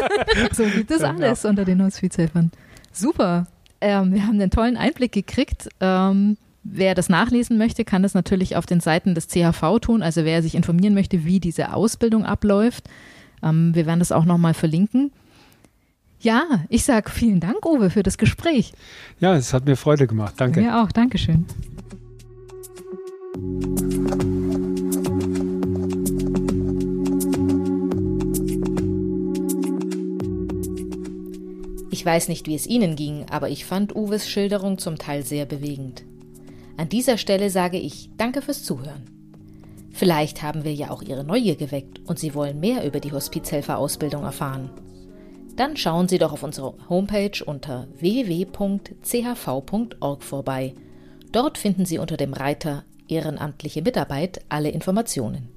so 0.51 0.63
gibt 0.63 0.91
es 0.91 1.01
alles 1.01 1.43
ja. 1.43 1.49
unter 1.49 1.63
den 1.63 1.81
Hospizhelfern. 1.83 2.51
Super. 2.91 3.47
Ähm, 3.79 4.13
wir 4.13 4.23
haben 4.23 4.39
einen 4.39 4.51
tollen 4.51 4.77
Einblick 4.77 5.13
gekriegt. 5.13 5.69
Ähm, 5.79 6.37
Wer 6.67 6.95
das 6.95 7.09
nachlesen 7.09 7.59
möchte, 7.59 7.85
kann 7.85 8.01
das 8.01 8.15
natürlich 8.15 8.55
auf 8.55 8.65
den 8.65 8.79
Seiten 8.79 9.13
des 9.13 9.27
CHV 9.27 9.79
tun. 9.79 10.01
Also 10.01 10.25
wer 10.25 10.41
sich 10.41 10.55
informieren 10.55 10.95
möchte, 10.95 11.23
wie 11.23 11.39
diese 11.39 11.73
Ausbildung 11.73 12.25
abläuft. 12.25 12.89
Ähm, 13.43 13.75
wir 13.75 13.85
werden 13.85 13.99
das 13.99 14.11
auch 14.11 14.25
nochmal 14.25 14.55
verlinken. 14.55 15.11
Ja, 16.19 16.65
ich 16.69 16.83
sage 16.83 17.11
vielen 17.11 17.39
Dank, 17.39 17.63
Uwe, 17.67 17.91
für 17.91 18.01
das 18.01 18.17
Gespräch. 18.17 18.73
Ja, 19.19 19.35
es 19.35 19.53
hat 19.53 19.65
mir 19.65 19.75
Freude 19.75 20.07
gemacht. 20.07 20.33
Danke. 20.37 20.61
Mir 20.61 20.81
auch. 20.81 20.91
Dankeschön. 20.91 21.45
Ich 31.91 32.03
weiß 32.03 32.27
nicht, 32.27 32.47
wie 32.47 32.55
es 32.55 32.65
Ihnen 32.65 32.95
ging, 32.95 33.27
aber 33.29 33.49
ich 33.49 33.65
fand 33.65 33.95
Uwes 33.95 34.27
Schilderung 34.27 34.79
zum 34.79 34.97
Teil 34.97 35.23
sehr 35.23 35.45
bewegend. 35.45 36.03
An 36.77 36.89
dieser 36.89 37.17
Stelle 37.17 37.49
sage 37.49 37.77
ich 37.77 38.09
Danke 38.17 38.41
fürs 38.41 38.63
Zuhören. 38.63 39.09
Vielleicht 39.91 40.43
haben 40.43 40.65
wir 40.65 40.73
ja 40.73 40.91
auch 40.91 41.01
Ihre 41.01 41.23
Neugier 41.23 41.55
geweckt 41.55 42.01
und 42.05 42.19
Sie 42.19 42.33
wollen 42.33 42.59
mehr 42.59 42.85
über 42.85 42.99
die 42.99 43.13
Hospizhelferausbildung 43.13 44.23
erfahren. 44.23 44.69
Dann 45.55 45.77
schauen 45.77 46.09
Sie 46.09 46.17
doch 46.17 46.33
auf 46.33 46.43
unserer 46.43 46.75
Homepage 46.89 47.41
unter 47.45 47.87
www.chv.org 47.97 48.93
vorbei. 50.21 50.75
Dort 51.31 51.57
finden 51.57 51.85
Sie 51.85 51.97
unter 51.97 52.17
dem 52.17 52.33
Reiter 52.33 52.83
Ehrenamtliche 53.07 53.81
Mitarbeit 53.81 54.41
alle 54.49 54.69
Informationen. 54.69 55.47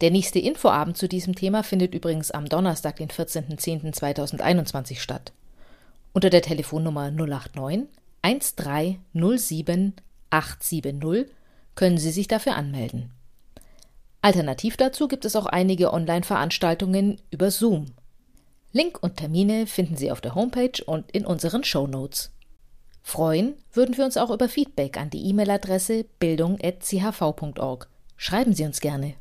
Der 0.00 0.10
nächste 0.10 0.40
Infoabend 0.40 0.96
zu 0.96 1.06
diesem 1.06 1.36
Thema 1.36 1.62
findet 1.62 1.94
übrigens 1.94 2.32
am 2.32 2.46
Donnerstag, 2.48 2.96
den 2.96 3.08
14.10.2021 3.08 4.98
statt. 4.98 5.32
Unter 6.12 6.28
der 6.28 6.42
Telefonnummer 6.42 7.12
089 7.12 7.86
1307 8.22 9.94
870 10.30 11.26
können 11.74 11.98
Sie 11.98 12.10
sich 12.10 12.28
dafür 12.28 12.56
anmelden. 12.56 13.12
Alternativ 14.22 14.76
dazu 14.76 15.08
gibt 15.08 15.24
es 15.24 15.34
auch 15.36 15.46
einige 15.46 15.92
Online-Veranstaltungen 15.92 17.20
über 17.30 17.50
Zoom. 17.50 17.86
Link 18.72 19.02
und 19.02 19.16
Termine 19.16 19.66
finden 19.66 19.96
Sie 19.96 20.10
auf 20.10 20.20
der 20.20 20.34
Homepage 20.34 20.82
und 20.86 21.10
in 21.10 21.26
unseren 21.26 21.64
Show 21.64 21.86
Notes. 21.86 22.30
Freuen 23.02 23.56
würden 23.72 23.96
wir 23.96 24.04
uns 24.04 24.16
auch 24.16 24.30
über 24.30 24.48
Feedback 24.48 24.96
an 24.96 25.10
die 25.10 25.26
E-Mail-Adresse 25.28 26.04
bildung.chv.org. 26.20 27.88
Schreiben 28.16 28.54
Sie 28.54 28.64
uns 28.64 28.80
gerne. 28.80 29.14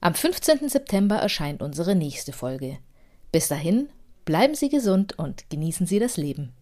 Am 0.00 0.14
15. 0.14 0.68
September 0.68 1.16
erscheint 1.16 1.62
unsere 1.62 1.94
nächste 1.94 2.32
Folge. 2.32 2.78
Bis 3.32 3.48
dahin, 3.48 3.88
bleiben 4.26 4.54
Sie 4.54 4.68
gesund 4.68 5.18
und 5.18 5.48
genießen 5.48 5.86
Sie 5.86 5.98
das 5.98 6.16
Leben. 6.16 6.52